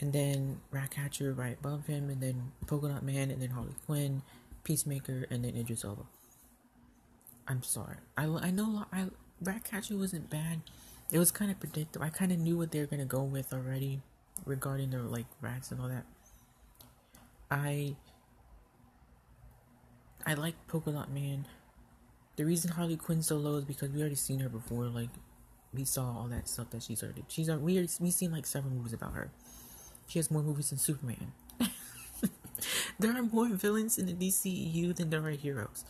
and 0.00 0.12
then 0.12 0.60
Ratcatcher 0.70 1.32
right 1.32 1.56
above 1.58 1.86
him, 1.86 2.08
and 2.10 2.20
then 2.20 2.52
Polka 2.66 2.88
Dot 2.88 3.02
Man, 3.02 3.30
and 3.32 3.42
then 3.42 3.50
Harley 3.50 3.74
Quinn, 3.86 4.22
Peacemaker, 4.62 5.26
and 5.30 5.44
then 5.44 5.56
Idris 5.56 5.84
Elba. 5.84 6.02
I'm 7.48 7.64
sorry. 7.64 7.96
I, 8.16 8.26
I 8.26 8.50
know 8.50 8.84
I 8.92 9.06
Ratcatcher 9.42 9.96
wasn't 9.96 10.30
bad. 10.30 10.60
It 11.10 11.18
was 11.18 11.32
kind 11.32 11.50
of 11.50 11.58
predictable. 11.58 12.04
I 12.04 12.10
kind 12.10 12.30
of 12.30 12.38
knew 12.38 12.56
what 12.56 12.70
they 12.70 12.78
were 12.78 12.86
gonna 12.86 13.04
go 13.04 13.22
with 13.22 13.52
already 13.52 14.00
regarding 14.44 14.90
the 14.90 14.98
like 14.98 15.26
rats 15.40 15.72
and 15.72 15.80
all 15.80 15.88
that. 15.88 16.04
I 17.50 17.96
I 20.28 20.34
like 20.34 20.54
Polka 20.68 20.92
Dot 20.92 21.10
Man. 21.10 21.46
The 22.36 22.44
reason 22.44 22.72
Harley 22.72 22.98
Quinn's 22.98 23.26
so 23.26 23.38
low 23.38 23.56
is 23.56 23.64
because 23.64 23.88
we 23.88 24.00
already 24.00 24.14
seen 24.14 24.40
her 24.40 24.50
before. 24.50 24.84
Like 24.84 25.08
we 25.72 25.86
saw 25.86 26.02
all 26.02 26.28
that 26.30 26.46
stuff 26.50 26.68
that 26.70 26.82
she's 26.82 27.02
already. 27.02 27.24
She's 27.28 27.48
we 27.48 27.78
already 27.78 27.88
we 27.98 28.10
seen 28.10 28.30
like 28.30 28.44
several 28.44 28.74
movies 28.74 28.92
about 28.92 29.14
her. 29.14 29.30
She 30.06 30.18
has 30.18 30.30
more 30.30 30.42
movies 30.42 30.68
than 30.68 30.78
Superman. 30.78 31.32
there 32.98 33.16
are 33.16 33.22
more 33.22 33.48
villains 33.48 33.96
in 33.96 34.04
the 34.04 34.12
DCEU 34.12 34.94
than 34.94 35.08
there 35.08 35.24
are 35.24 35.30
heroes. 35.30 35.86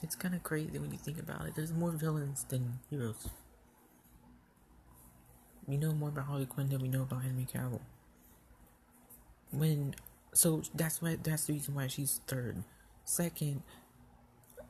It's 0.00 0.14
kind 0.14 0.36
of 0.36 0.44
crazy 0.44 0.78
when 0.78 0.92
you 0.92 0.98
think 0.98 1.18
about 1.18 1.44
it. 1.46 1.56
There's 1.56 1.72
more 1.72 1.90
villains 1.90 2.44
than 2.44 2.78
heroes. 2.88 3.28
We 5.66 5.76
know 5.76 5.92
more 5.92 6.10
about 6.10 6.26
Harley 6.26 6.46
Quinn 6.46 6.68
than 6.68 6.82
we 6.82 6.88
know 6.88 7.02
about 7.02 7.24
Henry 7.24 7.48
Cavill. 7.52 7.80
When 9.50 9.96
so 10.32 10.62
that's 10.72 11.02
why 11.02 11.18
that's 11.20 11.46
the 11.46 11.54
reason 11.54 11.74
why 11.74 11.88
she's 11.88 12.20
third. 12.28 12.62
Second 13.10 13.62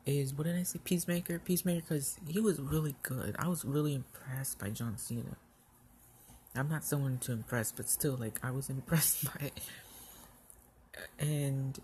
is 0.07 0.33
what 0.33 0.45
did 0.45 0.55
I 0.55 0.63
say? 0.63 0.79
Peacemaker, 0.83 1.37
Peacemaker, 1.37 1.81
because 1.81 2.17
he 2.27 2.39
was 2.39 2.59
really 2.59 2.95
good. 3.03 3.35
I 3.37 3.47
was 3.47 3.63
really 3.63 3.93
impressed 3.93 4.57
by 4.57 4.69
John 4.69 4.97
Cena. 4.97 5.37
I'm 6.55 6.67
not 6.67 6.83
someone 6.83 7.19
to 7.19 7.33
impress, 7.33 7.71
but 7.71 7.87
still, 7.87 8.17
like 8.17 8.39
I 8.43 8.49
was 8.49 8.67
impressed 8.77 9.25
by 9.25 9.45
it. 9.45 9.59
And 11.19 11.79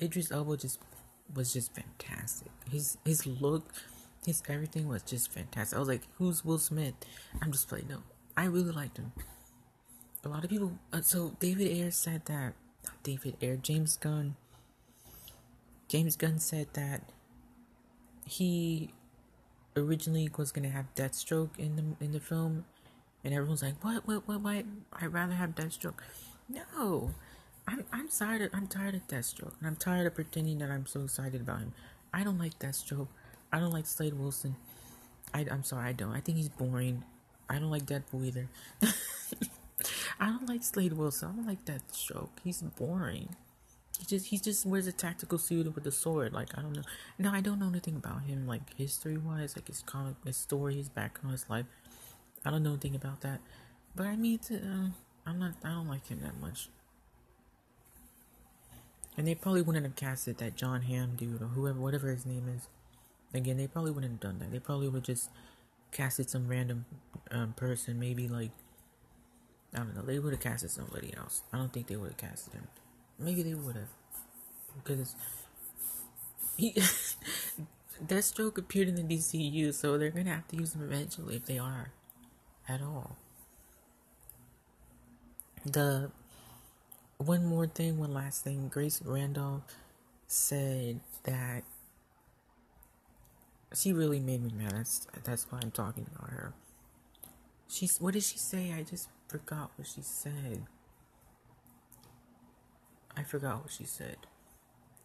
Idris 0.00 0.30
Elba 0.30 0.56
just 0.56 0.78
was 1.34 1.52
just 1.52 1.74
fantastic. 1.74 2.52
His 2.70 2.96
his 3.04 3.26
look, 3.26 3.64
his 4.24 4.40
everything 4.48 4.86
was 4.86 5.02
just 5.02 5.32
fantastic. 5.32 5.76
I 5.76 5.80
was 5.80 5.88
like, 5.88 6.02
"Who's 6.18 6.44
Will 6.44 6.58
Smith?" 6.58 6.94
I'm 7.42 7.50
just 7.50 7.68
playing. 7.68 7.88
No, 7.88 8.04
I 8.36 8.44
really 8.44 8.70
liked 8.70 8.96
him. 8.96 9.10
A 10.24 10.28
lot 10.28 10.44
of 10.44 10.50
people. 10.50 10.78
Uh, 10.92 11.00
so 11.02 11.34
David 11.40 11.66
Ayer 11.66 11.90
said 11.90 12.26
that. 12.26 12.54
David 13.02 13.36
Ayer, 13.42 13.56
James 13.56 13.96
Gunn 13.96 14.36
James 15.88 16.16
Gunn 16.16 16.38
said 16.38 16.68
that 16.74 17.02
he 18.26 18.92
originally 19.76 20.30
was 20.36 20.52
gonna 20.52 20.68
have 20.68 20.94
Deathstroke 20.94 21.58
in 21.58 21.76
the 21.76 22.04
in 22.04 22.12
the 22.12 22.20
film, 22.20 22.64
and 23.24 23.32
everyone's 23.32 23.62
like, 23.62 23.82
"What? 23.82 24.06
What? 24.06 24.28
What? 24.28 24.40
Why? 24.42 24.64
I'd 24.92 25.12
rather 25.12 25.34
have 25.34 25.54
Deathstroke." 25.54 26.00
No, 26.48 27.14
I'm 27.66 27.84
I'm 27.92 28.08
tired. 28.08 28.42
Of, 28.42 28.50
I'm 28.54 28.66
tired 28.66 28.94
of 28.94 29.06
Deathstroke, 29.08 29.54
and 29.58 29.66
I'm 29.66 29.76
tired 29.76 30.06
of 30.06 30.14
pretending 30.14 30.58
that 30.58 30.70
I'm 30.70 30.86
so 30.86 31.02
excited 31.02 31.40
about 31.40 31.60
him. 31.60 31.72
I 32.12 32.24
don't 32.24 32.38
like 32.38 32.58
Deathstroke. 32.58 33.08
I 33.52 33.60
don't 33.60 33.72
like 33.72 33.86
Slade 33.86 34.14
Wilson. 34.14 34.56
I, 35.32 35.46
I'm 35.50 35.62
sorry, 35.62 35.88
I 35.88 35.92
don't. 35.92 36.12
I 36.12 36.20
think 36.20 36.38
he's 36.38 36.48
boring. 36.48 37.04
I 37.48 37.58
don't 37.58 37.70
like 37.70 37.86
Deadpool 37.86 38.26
either. 38.26 38.48
I 40.20 40.26
don't 40.26 40.48
like 40.48 40.62
Slade 40.62 40.94
Wilson. 40.94 41.30
I 41.30 41.36
don't 41.36 41.46
like 41.46 41.64
Deathstroke. 41.64 42.30
He's 42.44 42.60
boring. 42.62 43.36
He 43.98 44.04
just 44.04 44.26
he 44.26 44.38
just 44.38 44.64
wears 44.64 44.86
a 44.86 44.92
tactical 44.92 45.38
suit 45.38 45.74
with 45.74 45.86
a 45.86 45.92
sword. 45.92 46.32
Like 46.32 46.56
I 46.56 46.62
don't 46.62 46.72
know. 46.72 46.82
No, 47.18 47.32
I 47.32 47.40
don't 47.40 47.58
know 47.58 47.68
anything 47.68 47.96
about 47.96 48.22
him. 48.22 48.46
Like 48.46 48.74
history 48.76 49.18
wise, 49.18 49.56
like 49.56 49.66
his 49.66 49.82
comic, 49.82 50.14
his 50.24 50.36
story, 50.36 50.76
his 50.76 50.88
background, 50.88 51.32
his 51.32 51.48
life. 51.50 51.66
I 52.44 52.50
don't 52.50 52.62
know 52.62 52.70
anything 52.70 52.94
about 52.94 53.20
that. 53.22 53.40
But 53.96 54.06
I 54.06 54.16
mean, 54.16 54.38
to, 54.40 54.56
uh, 54.56 54.88
I'm 55.26 55.38
not. 55.38 55.54
I 55.64 55.70
don't 55.70 55.88
like 55.88 56.06
him 56.06 56.20
that 56.20 56.40
much. 56.40 56.68
And 59.16 59.26
they 59.26 59.34
probably 59.34 59.62
wouldn't 59.62 59.84
have 59.84 59.96
casted 59.96 60.38
that 60.38 60.54
Jon 60.54 60.82
Hamm 60.82 61.16
dude 61.16 61.42
or 61.42 61.46
whoever, 61.46 61.80
whatever 61.80 62.08
his 62.08 62.24
name 62.24 62.44
is. 62.54 62.68
Again, 63.34 63.56
they 63.56 63.66
probably 63.66 63.90
wouldn't 63.90 64.12
have 64.12 64.20
done 64.20 64.38
that. 64.38 64.52
They 64.52 64.60
probably 64.60 64.88
would 64.88 65.02
just 65.02 65.30
casted 65.90 66.30
some 66.30 66.46
random 66.46 66.84
um, 67.32 67.52
person. 67.54 67.98
Maybe 67.98 68.28
like 68.28 68.52
I 69.74 69.78
don't 69.78 69.94
know. 69.96 70.02
They 70.02 70.18
would 70.18 70.32
have 70.32 70.40
casted 70.40 70.70
somebody 70.70 71.12
else. 71.16 71.42
I 71.52 71.58
don't 71.58 71.72
think 71.72 71.88
they 71.88 71.96
would 71.96 72.10
have 72.10 72.16
casted 72.16 72.54
him. 72.54 72.68
Maybe 73.18 73.42
they 73.42 73.54
would 73.54 73.76
have. 73.76 73.88
Because 74.76 75.16
he 76.56 76.72
Deathstroke 78.06 78.58
appeared 78.58 78.88
in 78.88 78.94
the 78.94 79.02
DCU, 79.02 79.74
so 79.74 79.98
they're 79.98 80.10
gonna 80.10 80.34
have 80.34 80.48
to 80.48 80.56
use 80.56 80.74
him 80.74 80.82
eventually 80.82 81.36
if 81.36 81.46
they 81.46 81.58
are. 81.58 81.90
At 82.68 82.82
all. 82.82 83.16
The 85.64 86.10
one 87.16 87.46
more 87.46 87.66
thing, 87.66 87.98
one 87.98 88.12
last 88.12 88.44
thing, 88.44 88.68
Grace 88.68 89.02
Randolph 89.04 89.62
said 90.26 91.00
that 91.24 91.64
she 93.74 93.92
really 93.92 94.20
made 94.20 94.42
me 94.42 94.52
mad. 94.56 94.72
That's 94.72 95.06
that's 95.24 95.50
why 95.50 95.60
I'm 95.62 95.70
talking 95.70 96.06
about 96.14 96.30
her. 96.30 96.52
She's 97.68 97.98
what 98.00 98.14
did 98.14 98.22
she 98.22 98.38
say? 98.38 98.72
I 98.72 98.82
just 98.82 99.08
forgot 99.28 99.70
what 99.76 99.88
she 99.88 100.02
said. 100.02 100.66
I 103.18 103.24
forgot 103.24 103.62
what 103.62 103.72
she 103.72 103.84
said. 103.84 104.16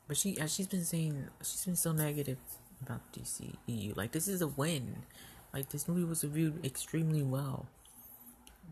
But 0.08 0.17
she 0.17 0.38
as 0.39 0.54
she's 0.54 0.67
been 0.67 0.84
saying 0.84 1.30
she's 1.41 1.65
been 1.65 1.76
so 1.76 1.91
negative 1.91 2.38
about 2.82 3.02
DCEU. 3.12 3.97
Like 3.97 4.12
this 4.12 4.28
is 4.28 4.41
a 4.41 4.47
win. 4.47 5.04
Like 5.52 5.69
this 5.69 5.88
movie 5.88 6.04
was 6.04 6.23
reviewed 6.23 6.63
extremely 6.63 7.23
well. 7.23 7.65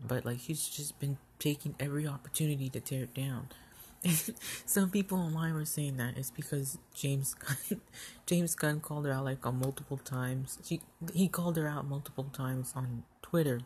But 0.06 0.24
like 0.24 0.38
she's 0.38 0.68
just 0.68 1.00
been 1.00 1.18
taking 1.40 1.74
every 1.80 2.06
opportunity 2.06 2.68
to 2.68 2.80
tear 2.80 3.04
it 3.04 3.14
down. 3.14 3.48
Some 4.66 4.90
people 4.90 5.18
online 5.18 5.54
were 5.54 5.64
saying 5.64 5.96
that 5.96 6.16
it's 6.16 6.30
because 6.30 6.78
James 6.94 7.34
Gunn, 7.34 7.80
James 8.26 8.54
Gunn 8.54 8.78
called 8.80 9.06
her 9.06 9.12
out 9.12 9.24
like 9.24 9.44
on 9.44 9.58
multiple 9.58 9.96
times. 9.96 10.58
She 10.64 10.82
he 11.12 11.26
called 11.26 11.56
her 11.56 11.66
out 11.66 11.86
multiple 11.86 12.28
times 12.32 12.72
on 12.76 13.02
Twitter, 13.22 13.60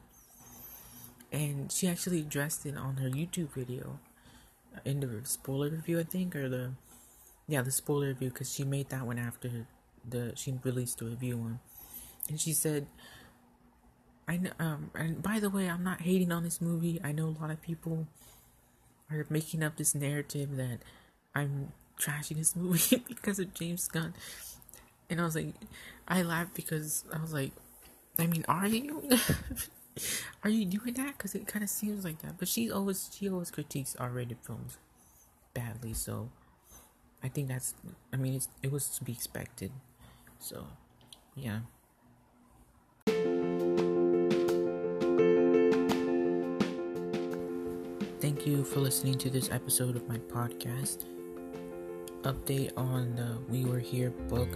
and 1.30 1.70
she 1.70 1.86
actually 1.86 2.20
addressed 2.20 2.64
it 2.64 2.76
on 2.78 2.96
her 2.96 3.10
YouTube 3.10 3.50
video 3.50 3.98
in 4.84 5.00
the 5.00 5.20
spoiler 5.24 5.70
review, 5.70 6.00
I 6.00 6.04
think, 6.04 6.36
or 6.36 6.48
the 6.48 6.72
yeah, 7.48 7.62
the 7.62 7.70
spoiler 7.70 8.08
review, 8.08 8.30
because 8.30 8.52
she 8.52 8.64
made 8.64 8.88
that 8.90 9.06
one 9.06 9.18
after 9.18 9.66
the 10.08 10.32
she 10.36 10.54
released 10.62 10.98
the 10.98 11.06
review 11.06 11.36
one, 11.36 11.60
and 12.28 12.40
she 12.40 12.52
said, 12.52 12.86
"I 14.28 14.36
know." 14.38 14.50
Um, 14.58 14.90
and 14.94 15.22
by 15.22 15.40
the 15.40 15.50
way, 15.50 15.68
I'm 15.68 15.84
not 15.84 16.00
hating 16.02 16.32
on 16.32 16.42
this 16.44 16.60
movie. 16.60 17.00
I 17.02 17.12
know 17.12 17.28
a 17.28 17.36
lot 17.40 17.50
of 17.50 17.62
people 17.62 18.06
are 19.10 19.26
making 19.30 19.62
up 19.62 19.76
this 19.76 19.94
narrative 19.94 20.56
that 20.56 20.80
I'm 21.34 21.72
trashing 22.00 22.36
this 22.36 22.56
movie 22.56 23.02
because 23.08 23.38
of 23.38 23.54
James 23.54 23.86
Gunn, 23.88 24.14
and 25.08 25.20
I 25.20 25.24
was 25.24 25.36
like, 25.36 25.54
I 26.08 26.22
laughed 26.22 26.54
because 26.54 27.04
I 27.12 27.20
was 27.20 27.32
like, 27.32 27.52
I 28.18 28.26
mean, 28.26 28.44
are 28.48 28.66
you? 28.66 29.02
Are 30.44 30.50
you 30.50 30.64
doing 30.64 30.94
that? 30.94 31.16
Because 31.16 31.34
it 31.34 31.46
kind 31.46 31.62
of 31.62 31.70
seems 31.70 32.04
like 32.04 32.20
that. 32.20 32.38
But 32.38 32.48
she 32.48 32.70
always 32.70 33.10
she 33.12 33.28
always 33.28 33.50
critiques 33.50 33.96
R-rated 33.96 34.38
films 34.42 34.78
badly. 35.54 35.94
So 35.94 36.30
I 37.22 37.28
think 37.28 37.48
that's. 37.48 37.74
I 38.12 38.16
mean, 38.16 38.40
it 38.62 38.70
was 38.70 38.88
to 38.90 39.04
be 39.04 39.12
expected. 39.12 39.72
So 40.38 40.66
yeah. 41.34 41.60
Thank 48.20 48.46
you 48.46 48.64
for 48.64 48.80
listening 48.80 49.18
to 49.18 49.30
this 49.30 49.50
episode 49.50 49.94
of 49.94 50.08
my 50.08 50.18
podcast. 50.18 51.04
Update 52.22 52.72
on 52.76 53.14
the 53.14 53.38
We 53.48 53.64
Were 53.64 53.78
Here 53.78 54.10
book. 54.10 54.48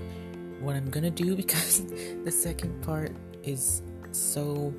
What 0.61 0.77
I'm 0.77 0.91
gonna 0.91 1.11
do 1.11 1.37
because 1.45 1.85
the 2.25 2.33
second 2.33 2.83
part 2.83 3.13
is 3.43 3.83
so 4.13 4.75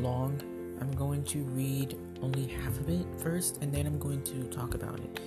long. 0.00 0.40
I'm 0.80 0.92
going 0.92 1.24
to 1.24 1.42
read 1.44 1.96
only 2.22 2.46
half 2.46 2.78
of 2.80 2.88
it 2.88 3.06
first, 3.18 3.58
and 3.62 3.72
then 3.72 3.86
I'm 3.86 3.98
going 3.98 4.22
to 4.24 4.44
talk 4.44 4.74
about 4.74 4.98
it. 5.00 5.20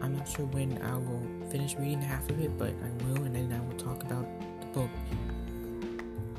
I'm 0.00 0.16
not 0.16 0.28
sure 0.28 0.46
when 0.46 0.80
I 0.82 0.96
will 0.96 1.26
finish 1.50 1.74
reading 1.76 2.00
half 2.00 2.28
of 2.30 2.40
it, 2.40 2.56
but 2.56 2.68
I 2.70 3.04
will, 3.04 3.24
and 3.24 3.34
then 3.34 3.52
I 3.52 3.60
will 3.66 3.78
talk 3.78 4.02
about 4.04 4.26
the 4.60 4.66
book. 4.66 4.90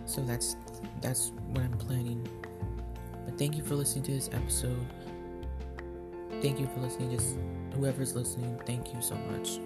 So 0.05 0.21
that's 0.21 0.55
that's 1.01 1.31
what 1.49 1.63
I'm 1.63 1.77
planning. 1.77 2.27
But 3.25 3.37
thank 3.37 3.57
you 3.57 3.63
for 3.63 3.75
listening 3.75 4.05
to 4.05 4.11
this 4.11 4.29
episode. 4.33 4.85
thank 6.41 6.59
you 6.59 6.67
for 6.67 6.79
listening. 6.79 7.11
Just 7.11 7.35
whoever's 7.75 8.15
listening, 8.15 8.59
thank 8.65 8.93
you 8.93 9.01
so 9.01 9.15
much. 9.15 9.59